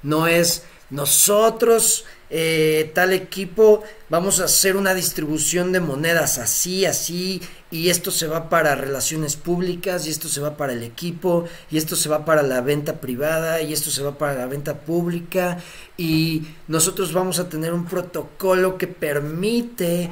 no 0.04 0.28
es 0.28 0.64
nosotros 0.90 2.06
eh, 2.30 2.92
tal 2.94 3.14
equipo, 3.14 3.84
vamos 4.10 4.42
a 4.42 4.46
hacer 4.46 4.76
una 4.76 4.94
distribución 4.94 5.72
de 5.72 5.80
monedas 5.80 6.38
así, 6.38 6.86
así, 6.86 7.42
y 7.72 7.90
esto 7.90 8.12
se 8.12 8.28
va 8.28 8.50
para 8.50 8.76
relaciones 8.76 9.38
públicas, 9.38 10.06
y 10.06 10.10
esto 10.10 10.28
se 10.28 10.42
va 10.42 10.58
para 10.58 10.74
el 10.74 10.84
equipo, 10.84 11.46
y 11.72 11.78
esto 11.78 11.96
se 11.96 12.10
va 12.10 12.26
para 12.26 12.44
la 12.44 12.62
venta 12.62 13.00
privada, 13.00 13.62
y 13.62 13.72
esto 13.72 13.92
se 13.92 14.04
va 14.04 14.18
para 14.18 14.34
la 14.34 14.46
venta 14.46 14.82
pública, 14.82 15.60
y 15.98 16.48
nosotros 16.68 17.14
vamos 17.14 17.40
a 17.40 17.48
tener 17.48 17.74
un 17.74 17.86
protocolo 17.86 18.78
que 18.78 18.88
permite 18.88 20.10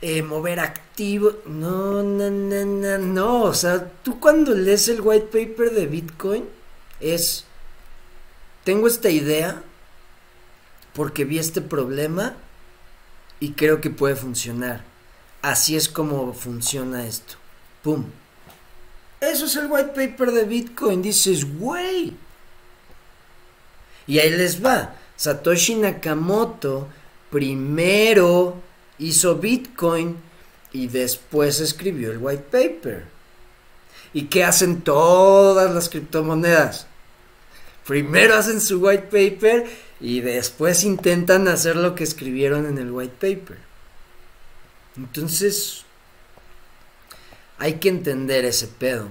eh, 0.00 0.22
mover 0.22 0.60
activo. 0.60 1.32
No, 1.46 2.02
no, 2.04 2.30
no, 2.30 2.64
no, 2.64 2.98
no, 2.98 3.42
o 3.42 3.54
sea, 3.54 3.90
tú 4.02 4.20
cuando 4.20 4.54
lees 4.54 4.88
el 4.88 5.00
white 5.00 5.26
paper 5.26 5.72
de 5.72 5.86
Bitcoin 5.86 6.44
es, 7.00 7.44
tengo 8.62 8.86
esta 8.86 9.10
idea, 9.10 9.62
porque 10.98 11.24
vi 11.24 11.38
este 11.38 11.60
problema 11.60 12.34
y 13.38 13.52
creo 13.52 13.80
que 13.80 13.88
puede 13.88 14.16
funcionar. 14.16 14.82
Así 15.42 15.76
es 15.76 15.88
como 15.88 16.34
funciona 16.34 17.06
esto. 17.06 17.36
¡Pum! 17.84 18.06
Eso 19.20 19.44
es 19.44 19.54
el 19.54 19.70
white 19.70 19.90
paper 19.90 20.32
de 20.32 20.42
Bitcoin. 20.42 21.00
Dices, 21.00 21.44
güey. 21.56 22.16
Y 24.08 24.18
ahí 24.18 24.30
les 24.30 24.64
va. 24.64 24.96
Satoshi 25.14 25.76
Nakamoto 25.76 26.88
primero 27.30 28.56
hizo 28.98 29.36
Bitcoin 29.36 30.16
y 30.72 30.88
después 30.88 31.60
escribió 31.60 32.10
el 32.10 32.18
white 32.18 32.46
paper. 32.50 33.04
¿Y 34.12 34.24
qué 34.24 34.42
hacen 34.42 34.80
todas 34.80 35.72
las 35.72 35.88
criptomonedas? 35.88 36.88
Primero 37.86 38.34
hacen 38.34 38.60
su 38.60 38.80
white 38.80 39.04
paper 39.04 39.87
y 40.00 40.20
después 40.20 40.84
intentan 40.84 41.48
hacer 41.48 41.76
lo 41.76 41.94
que 41.94 42.04
escribieron 42.04 42.66
en 42.66 42.78
el 42.78 42.90
white 42.90 43.14
paper. 43.14 43.58
Entonces, 44.96 45.84
hay 47.58 47.74
que 47.74 47.88
entender 47.88 48.44
ese 48.44 48.68
pedo. 48.68 49.08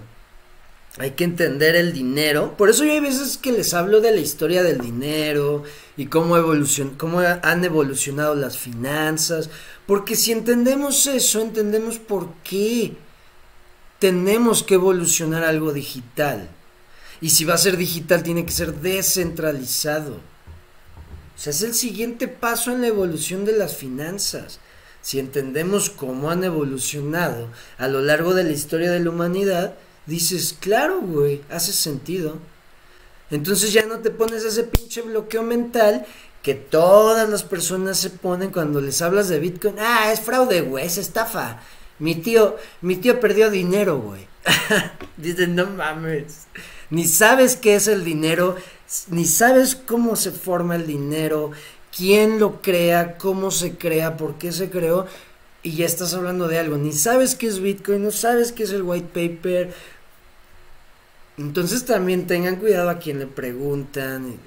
Hay 0.99 1.11
que 1.11 1.25
entender 1.25 1.75
el 1.75 1.93
dinero. 1.93 2.55
Por 2.57 2.69
eso 2.69 2.83
yo 2.83 2.91
hay 2.91 2.99
veces 2.99 3.37
que 3.37 3.51
les 3.51 3.73
hablo 3.73 4.01
de 4.01 4.11
la 4.11 4.19
historia 4.19 4.63
del 4.63 4.79
dinero 4.79 5.63
y 5.95 6.07
cómo, 6.07 6.37
evolucion 6.37 6.95
cómo 6.95 7.19
han 7.19 7.63
evolucionado 7.63 8.33
las 8.33 8.57
finanzas. 8.57 9.49
Porque 9.85 10.15
si 10.15 10.31
entendemos 10.31 11.05
eso, 11.05 11.41
entendemos 11.41 11.99
por 11.99 12.33
qué 12.43 12.95
tenemos 13.99 14.63
que 14.63 14.75
evolucionar 14.75 15.43
algo 15.43 15.71
digital. 15.71 16.49
Y 17.21 17.29
si 17.29 17.45
va 17.45 17.55
a 17.55 17.59
ser 17.59 17.77
digital, 17.77 18.23
tiene 18.23 18.45
que 18.45 18.51
ser 18.51 18.73
descentralizado. 18.75 20.19
O 21.37 21.39
sea, 21.39 21.51
es 21.51 21.61
el 21.61 21.75
siguiente 21.75 22.27
paso 22.27 22.71
en 22.71 22.81
la 22.81 22.87
evolución 22.87 23.45
de 23.45 23.53
las 23.53 23.77
finanzas. 23.77 24.59
Si 25.01 25.19
entendemos 25.19 25.91
cómo 25.91 26.31
han 26.31 26.43
evolucionado 26.43 27.49
a 27.77 27.87
lo 27.87 28.01
largo 28.01 28.33
de 28.33 28.43
la 28.43 28.51
historia 28.51 28.91
de 28.91 28.99
la 28.99 29.11
humanidad, 29.11 29.75
dices, 30.07 30.55
claro, 30.59 30.99
güey, 30.99 31.43
hace 31.51 31.73
sentido. 31.73 32.39
Entonces 33.29 33.71
ya 33.71 33.85
no 33.85 33.99
te 33.99 34.09
pones 34.09 34.43
ese 34.43 34.63
pinche 34.63 35.03
bloqueo 35.03 35.43
mental 35.43 36.07
que 36.41 36.55
todas 36.55 37.29
las 37.29 37.43
personas 37.43 37.99
se 37.99 38.09
ponen 38.09 38.51
cuando 38.51 38.81
les 38.81 39.01
hablas 39.03 39.27
de 39.27 39.39
Bitcoin. 39.39 39.75
Ah, 39.79 40.11
es 40.11 40.21
fraude, 40.21 40.61
güey, 40.61 40.85
es 40.85 40.97
estafa. 40.97 41.61
Mi 41.99 42.15
tío, 42.15 42.55
mi 42.81 42.95
tío 42.95 43.19
perdió 43.19 43.51
dinero, 43.51 43.99
güey. 43.99 44.27
Dicen, 45.17 45.55
no 45.55 45.67
mames. 45.67 46.47
Ni 46.89 47.05
sabes 47.05 47.57
qué 47.57 47.75
es 47.75 47.87
el 47.87 48.05
dinero, 48.05 48.55
ni 49.09 49.25
sabes 49.25 49.75
cómo 49.75 50.15
se 50.15 50.31
forma 50.31 50.75
el 50.75 50.87
dinero, 50.87 51.51
quién 51.95 52.39
lo 52.39 52.61
crea, 52.61 53.17
cómo 53.17 53.51
se 53.51 53.77
crea, 53.77 54.17
por 54.17 54.35
qué 54.35 54.51
se 54.51 54.69
creó. 54.69 55.07
Y 55.63 55.75
ya 55.75 55.85
estás 55.85 56.13
hablando 56.13 56.47
de 56.47 56.59
algo. 56.59 56.77
Ni 56.77 56.93
sabes 56.93 57.35
qué 57.35 57.47
es 57.47 57.59
Bitcoin, 57.59 58.03
no 58.03 58.11
sabes 58.11 58.51
qué 58.51 58.63
es 58.63 58.71
el 58.71 58.83
white 58.83 59.09
paper, 59.13 59.73
entonces 61.37 61.85
también 61.85 62.25
tengan 62.25 62.55
cuidado 62.55 62.89
a 62.89 62.97
quien 62.97 63.19
le 63.19 63.27
preguntan. 63.27 64.39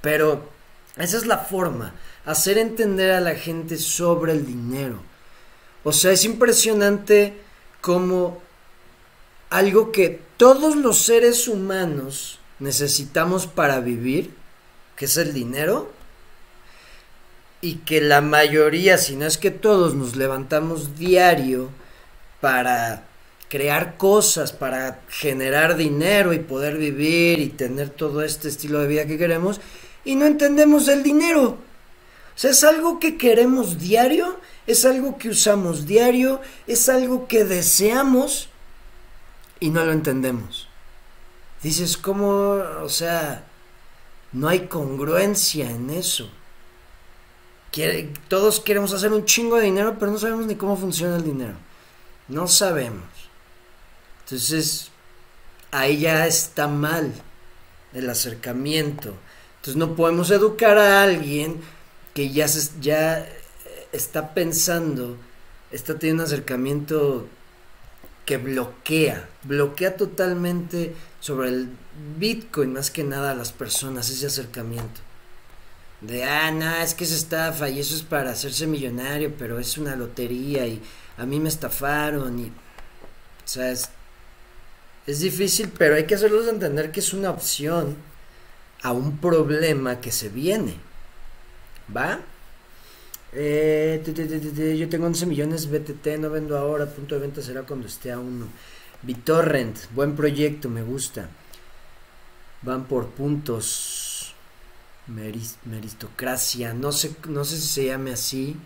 Pero 0.00 0.48
esa 0.96 1.16
es 1.16 1.26
la 1.26 1.38
forma, 1.38 1.94
hacer 2.24 2.58
entender 2.58 3.10
a 3.10 3.20
la 3.20 3.34
gente 3.34 3.76
sobre 3.76 4.32
el 4.32 4.46
dinero. 4.46 5.00
O 5.82 5.92
sea, 5.92 6.12
es 6.12 6.24
impresionante 6.24 7.34
como 7.80 8.40
algo 9.50 9.90
que 9.90 10.20
todos 10.36 10.76
los 10.76 10.98
seres 10.98 11.48
humanos 11.48 12.38
necesitamos 12.58 13.46
para 13.46 13.80
vivir, 13.80 14.34
que 14.96 15.06
es 15.06 15.16
el 15.16 15.32
dinero, 15.32 15.90
y 17.60 17.76
que 17.76 18.00
la 18.00 18.20
mayoría, 18.20 18.98
si 18.98 19.16
no 19.16 19.26
es 19.26 19.38
que 19.38 19.50
todos, 19.50 19.94
nos 19.94 20.16
levantamos 20.16 20.98
diario 20.98 21.70
para 22.40 23.04
crear 23.54 23.96
cosas 23.96 24.50
para 24.50 25.00
generar 25.08 25.76
dinero 25.76 26.32
y 26.32 26.40
poder 26.40 26.76
vivir 26.76 27.38
y 27.38 27.50
tener 27.50 27.88
todo 27.88 28.22
este 28.22 28.48
estilo 28.48 28.80
de 28.80 28.88
vida 28.88 29.06
que 29.06 29.16
queremos 29.16 29.60
y 30.04 30.16
no 30.16 30.26
entendemos 30.26 30.88
el 30.88 31.04
dinero. 31.04 31.50
O 31.50 32.36
sea, 32.38 32.50
es 32.50 32.64
algo 32.64 32.98
que 32.98 33.16
queremos 33.16 33.78
diario, 33.78 34.40
es 34.66 34.84
algo 34.84 35.18
que 35.18 35.28
usamos 35.28 35.86
diario, 35.86 36.40
es 36.66 36.88
algo 36.88 37.28
que 37.28 37.44
deseamos 37.44 38.48
y 39.60 39.70
no 39.70 39.84
lo 39.84 39.92
entendemos. 39.92 40.68
Dices, 41.64 41.96
¿cómo? 41.96 42.28
O 42.82 42.88
sea, 42.90 43.42
no 44.32 44.48
hay 44.48 44.66
congruencia 44.66 45.70
en 45.70 45.88
eso. 45.88 46.28
todos 48.28 48.60
queremos 48.60 48.92
hacer 48.92 49.10
un 49.10 49.24
chingo 49.24 49.56
de 49.56 49.64
dinero, 49.64 49.96
pero 49.98 50.12
no 50.12 50.18
sabemos 50.18 50.44
ni 50.44 50.56
cómo 50.56 50.76
funciona 50.76 51.16
el 51.16 51.24
dinero. 51.24 51.54
No 52.28 52.46
sabemos. 52.48 53.08
Entonces, 54.24 54.90
ahí 55.70 56.00
ya 56.00 56.26
está 56.26 56.68
mal 56.68 57.14
el 57.94 58.10
acercamiento. 58.10 59.14
Entonces 59.56 59.76
no 59.76 59.96
podemos 59.96 60.30
educar 60.30 60.76
a 60.76 61.02
alguien 61.02 61.62
que 62.12 62.30
ya, 62.30 62.46
se, 62.46 62.78
ya 62.82 63.26
está 63.90 64.34
pensando, 64.34 65.16
está 65.70 65.98
teniendo 65.98 66.24
un 66.24 66.26
acercamiento 66.26 67.26
que 68.24 68.36
bloquea, 68.36 69.28
bloquea 69.42 69.96
totalmente 69.96 70.94
sobre 71.20 71.48
el 71.48 71.68
Bitcoin, 72.18 72.72
más 72.72 72.90
que 72.90 73.04
nada 73.04 73.32
a 73.32 73.34
las 73.34 73.52
personas, 73.52 74.08
ese 74.10 74.26
acercamiento. 74.26 75.00
De, 76.00 76.24
ah, 76.24 76.50
no, 76.50 76.74
es 76.76 76.94
que 76.94 77.04
es 77.04 77.12
estafa 77.12 77.68
y 77.68 77.80
eso 77.80 77.94
es 77.94 78.02
para 78.02 78.30
hacerse 78.30 78.66
millonario, 78.66 79.32
pero 79.38 79.58
es 79.58 79.78
una 79.78 79.96
lotería 79.96 80.66
y 80.66 80.82
a 81.16 81.24
mí 81.24 81.40
me 81.40 81.48
estafaron 81.48 82.38
y... 82.38 82.46
O 82.46 83.46
sea, 83.46 83.70
es 83.70 83.90
es 85.06 85.20
difícil, 85.20 85.70
pero 85.76 85.96
hay 85.96 86.04
que 86.04 86.14
hacerlos 86.14 86.48
entender 86.48 86.90
que 86.90 87.00
es 87.00 87.12
una 87.12 87.30
opción 87.30 87.96
a 88.82 88.92
un 88.92 89.18
problema 89.18 90.00
que 90.00 90.10
se 90.10 90.30
viene. 90.30 90.76
¿Va? 91.94 92.20
Eh, 93.36 94.76
yo 94.78 94.88
tengo 94.88 95.06
11 95.06 95.26
millones 95.26 95.68
BTT, 95.68 96.18
no 96.18 96.30
vendo 96.30 96.56
ahora, 96.56 96.86
punto 96.86 97.16
de 97.16 97.20
venta 97.20 97.42
será 97.42 97.62
cuando 97.62 97.86
esté 97.88 98.12
a 98.12 98.18
uno. 98.18 98.46
BitTorrent, 99.02 99.90
buen 99.92 100.14
proyecto, 100.14 100.70
me 100.70 100.82
gusta. 100.82 101.28
Van 102.62 102.84
por 102.84 103.08
puntos. 103.08 104.34
meristocracia, 105.06 106.72
no 106.72 106.92
sé, 106.92 107.14
no 107.28 107.44
sé 107.44 107.56
si 107.60 107.68
se 107.68 107.86
llame 107.86 108.12
así. 108.12 108.56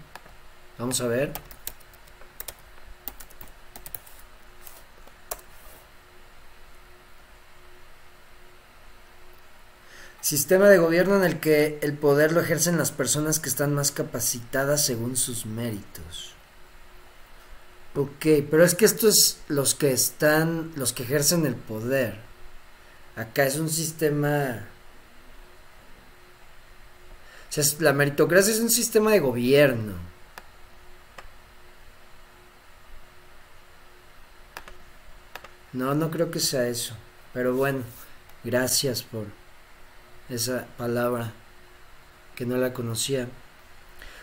Vamos 0.79 1.01
a 1.01 1.09
ver. 1.09 1.33
Sistema 10.29 10.69
de 10.69 10.77
gobierno 10.77 11.17
en 11.17 11.25
el 11.25 11.41
que 11.41 11.79
el 11.81 11.95
poder 11.95 12.33
lo 12.33 12.43
ejercen 12.43 12.77
las 12.77 12.91
personas 12.91 13.41
que 13.41 13.49
están 13.49 13.75
más 13.75 13.93
capacitadas 13.93 14.85
según 14.85 15.17
sus 15.17 15.47
méritos. 15.47 16.35
Ok, 17.95 18.27
pero 18.51 18.63
es 18.63 18.75
que 18.75 18.85
esto 18.85 19.09
es 19.09 19.41
los 19.49 19.75
que 19.75 19.91
están, 19.91 20.71
los 20.77 20.93
que 20.93 21.05
ejercen 21.05 21.47
el 21.47 21.55
poder. 21.55 22.19
Acá 23.17 23.47
es 23.47 23.57
un 23.57 23.71
sistema... 23.71 24.67
O 27.49 27.51
sea, 27.55 27.65
la 27.79 27.95
meritocracia 27.95 28.53
es 28.53 28.61
un 28.61 28.69
sistema 28.69 29.13
de 29.13 29.21
gobierno. 29.21 29.95
No, 35.73 35.95
no 35.95 36.11
creo 36.11 36.31
que 36.31 36.41
sea 36.41 36.69
eso. 36.69 36.95
Pero 37.33 37.55
bueno, 37.55 37.83
gracias 38.45 39.03
por 39.03 39.25
esa 40.29 40.67
palabra 40.77 41.33
que 42.37 42.47
no 42.47 42.57
la 42.57 42.73
conocía. 42.73 43.29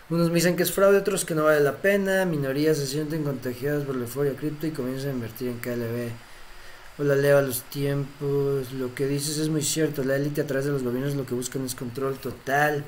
Unos 0.08 0.28
me 0.28 0.36
dicen 0.36 0.56
que 0.56 0.62
es 0.62 0.72
fraude, 0.72 0.98
otros 0.98 1.24
que 1.24 1.34
no 1.34 1.44
vale 1.44 1.60
la 1.60 1.76
pena. 1.78 2.24
Minorías 2.24 2.76
se 2.76 2.86
sienten 2.86 3.24
contagiadas 3.24 3.84
por 3.84 3.96
la 3.96 4.02
euforia 4.02 4.34
cripto 4.36 4.66
y 4.66 4.70
comienzan 4.70 5.10
a 5.10 5.14
invertir 5.14 5.48
en 5.48 5.58
KLB. 5.58 6.10
Hola 6.98 7.16
Leo, 7.16 7.38
a 7.38 7.42
los 7.42 7.62
tiempos. 7.62 8.72
Lo 8.72 8.94
que 8.94 9.06
dices 9.06 9.38
es 9.38 9.48
muy 9.48 9.62
cierto. 9.62 10.04
La 10.04 10.16
élite 10.16 10.40
a 10.40 10.46
través 10.46 10.66
de 10.66 10.72
los 10.72 10.84
gobiernos 10.84 11.16
lo 11.16 11.26
que 11.26 11.34
buscan 11.34 11.64
es 11.66 11.74
control 11.74 12.16
total. 12.18 12.84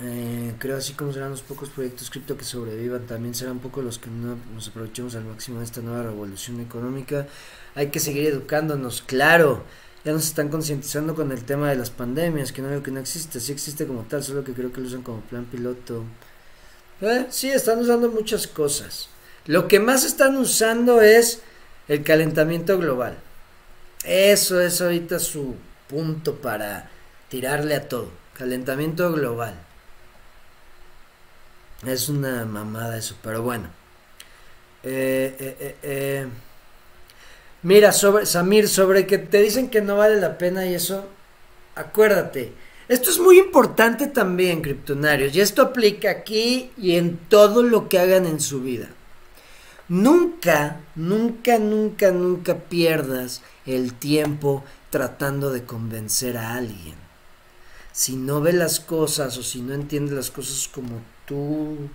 Eh, 0.00 0.54
creo 0.58 0.76
así 0.76 0.92
como 0.92 1.12
serán 1.12 1.30
los 1.30 1.42
pocos 1.42 1.70
proyectos 1.70 2.10
cripto 2.10 2.36
que 2.36 2.44
sobrevivan, 2.44 3.06
también 3.06 3.34
serán 3.34 3.60
pocos 3.60 3.82
los 3.82 3.98
que 3.98 4.10
no 4.10 4.36
nos 4.54 4.68
aprovechemos 4.68 5.14
al 5.14 5.24
máximo 5.24 5.58
de 5.58 5.64
esta 5.64 5.80
nueva 5.80 6.02
revolución 6.02 6.60
económica. 6.60 7.26
Hay 7.74 7.88
que 7.88 7.98
seguir 7.98 8.26
educándonos, 8.26 9.02
claro 9.02 9.64
ya 10.06 10.12
nos 10.12 10.28
están 10.28 10.50
concientizando 10.50 11.16
con 11.16 11.32
el 11.32 11.42
tema 11.42 11.68
de 11.68 11.74
las 11.74 11.90
pandemias, 11.90 12.52
que 12.52 12.62
no 12.62 12.68
veo 12.68 12.80
que 12.80 12.92
no 12.92 13.00
existe, 13.00 13.40
sí 13.40 13.50
existe 13.50 13.88
como 13.88 14.02
tal, 14.02 14.22
solo 14.22 14.44
que 14.44 14.52
creo 14.52 14.72
que 14.72 14.80
lo 14.80 14.86
usan 14.86 15.02
como 15.02 15.20
plan 15.22 15.46
piloto. 15.46 16.04
Eh, 17.00 17.26
sí, 17.28 17.50
están 17.50 17.80
usando 17.80 18.08
muchas 18.08 18.46
cosas. 18.46 19.08
Lo 19.46 19.66
que 19.66 19.80
más 19.80 20.04
están 20.04 20.36
usando 20.36 21.00
es 21.00 21.42
el 21.88 22.04
calentamiento 22.04 22.78
global. 22.78 23.18
Eso 24.04 24.60
es 24.60 24.80
ahorita 24.80 25.18
su 25.18 25.56
punto 25.88 26.36
para 26.36 26.88
tirarle 27.28 27.74
a 27.74 27.88
todo. 27.88 28.08
Calentamiento 28.38 29.10
global. 29.10 29.54
Es 31.84 32.08
una 32.08 32.44
mamada 32.44 32.96
eso, 32.96 33.16
pero 33.24 33.42
bueno. 33.42 33.70
eh, 34.84 35.34
eh, 35.40 35.56
eh. 35.60 35.76
eh 35.82 36.26
Mira, 37.66 37.90
sobre, 37.90 38.26
Samir, 38.26 38.68
sobre 38.68 39.08
que 39.08 39.18
te 39.18 39.42
dicen 39.42 39.70
que 39.70 39.80
no 39.80 39.96
vale 39.96 40.20
la 40.20 40.38
pena 40.38 40.64
y 40.66 40.74
eso, 40.76 41.04
acuérdate. 41.74 42.52
Esto 42.86 43.10
es 43.10 43.18
muy 43.18 43.40
importante 43.40 44.06
también, 44.06 44.62
criptonarios, 44.62 45.34
y 45.34 45.40
esto 45.40 45.62
aplica 45.62 46.08
aquí 46.12 46.70
y 46.76 46.94
en 46.94 47.16
todo 47.28 47.64
lo 47.64 47.88
que 47.88 47.98
hagan 47.98 48.24
en 48.24 48.38
su 48.38 48.60
vida. 48.60 48.86
Nunca, 49.88 50.80
nunca, 50.94 51.58
nunca, 51.58 52.12
nunca 52.12 52.54
pierdas 52.54 53.42
el 53.66 53.94
tiempo 53.94 54.62
tratando 54.90 55.50
de 55.50 55.64
convencer 55.64 56.36
a 56.36 56.54
alguien. 56.54 56.94
Si 57.90 58.14
no 58.14 58.40
ve 58.40 58.52
las 58.52 58.78
cosas 58.78 59.36
o 59.38 59.42
si 59.42 59.60
no 59.60 59.74
entiende 59.74 60.14
las 60.14 60.30
cosas 60.30 60.70
como 60.72 61.00
tú 61.26 61.88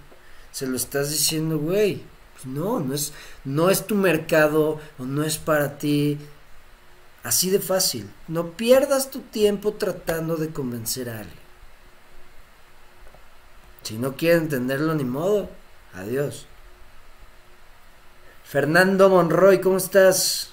se 0.52 0.68
lo 0.68 0.76
estás 0.76 1.12
diciendo, 1.12 1.58
güey, 1.60 2.04
no, 2.46 2.80
no 2.80 2.94
es, 2.94 3.14
no 3.44 3.70
es 3.70 3.86
tu 3.88 3.96
mercado 3.96 4.80
o 5.00 5.04
no 5.06 5.24
es 5.24 5.38
para 5.38 5.78
ti. 5.78 6.18
Así 7.24 7.50
de 7.50 7.60
fácil. 7.60 8.10
No 8.28 8.52
pierdas 8.52 9.12
tu 9.12 9.20
tiempo 9.20 9.74
tratando 9.74 10.38
de 10.38 10.50
convencer 10.50 11.10
a 11.10 11.20
alguien. 11.20 11.42
Si 13.84 13.98
no 13.98 14.16
quiere 14.16 14.38
entenderlo, 14.38 14.94
ni 14.96 15.04
modo. 15.04 15.50
Adiós. 15.94 16.48
Fernando 18.44 19.10
Monroy, 19.10 19.62
¿cómo 19.62 19.78
estás? 19.78 20.52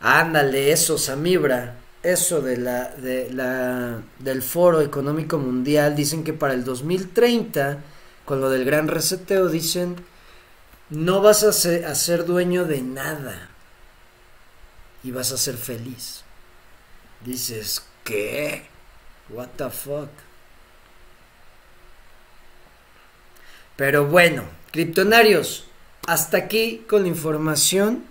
Ándale, 0.00 0.72
eso, 0.72 0.98
Samibra. 0.98 1.76
Eso 2.02 2.40
de 2.40 2.56
la, 2.56 2.90
de 2.90 3.32
la, 3.32 4.00
del 4.18 4.42
Foro 4.42 4.80
Económico 4.80 5.38
Mundial. 5.38 5.96
Dicen 5.96 6.22
que 6.24 6.32
para 6.32 6.54
el 6.54 6.64
2030, 6.64 7.78
con 8.26 8.42
lo 8.42 8.50
del 8.50 8.66
gran 8.66 8.88
reseteo, 8.88 9.48
dicen, 9.48 9.96
no 10.90 11.22
vas 11.22 11.44
a 11.44 11.52
ser, 11.52 11.86
a 11.86 11.94
ser 11.94 12.26
dueño 12.26 12.64
de 12.64 12.82
nada. 12.82 13.48
Y 15.02 15.12
vas 15.12 15.32
a 15.32 15.38
ser 15.38 15.56
feliz. 15.56 16.22
Dices, 17.24 17.82
¿qué? 18.04 18.66
What 19.30 19.48
the 19.56 19.70
fuck. 19.70 20.10
Pero 23.76 24.06
bueno, 24.06 24.44
criptonarios, 24.72 25.66
hasta 26.06 26.36
aquí 26.36 26.84
con 26.88 27.02
la 27.02 27.08
información. 27.08 28.04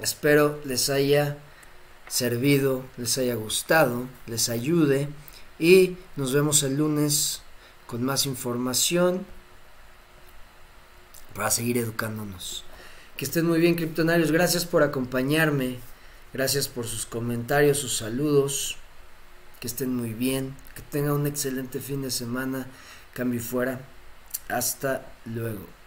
Espero 0.00 0.60
les 0.64 0.88
haya 0.88 1.36
servido, 2.08 2.84
les 2.96 3.18
haya 3.18 3.34
gustado, 3.34 4.06
les 4.26 4.48
ayude 4.48 5.08
y 5.58 5.96
nos 6.16 6.32
vemos 6.32 6.62
el 6.62 6.76
lunes 6.76 7.41
con 7.92 8.02
más 8.02 8.24
información 8.24 9.26
para 11.34 11.50
seguir 11.50 11.76
educándonos. 11.76 12.64
Que 13.18 13.26
estén 13.26 13.46
muy 13.46 13.60
bien, 13.60 13.74
criptonarios. 13.74 14.32
Gracias 14.32 14.64
por 14.64 14.82
acompañarme. 14.82 15.76
Gracias 16.32 16.68
por 16.68 16.86
sus 16.86 17.04
comentarios, 17.04 17.76
sus 17.76 17.98
saludos 17.98 18.78
que 19.60 19.66
estén 19.66 19.94
muy 19.94 20.14
bien, 20.14 20.56
que 20.74 20.80
tengan 20.80 21.12
un 21.12 21.26
excelente 21.26 21.80
fin 21.80 22.00
de 22.00 22.10
semana, 22.10 22.66
cambio 23.12 23.42
fuera. 23.42 23.82
Hasta 24.48 25.12
luego. 25.26 25.81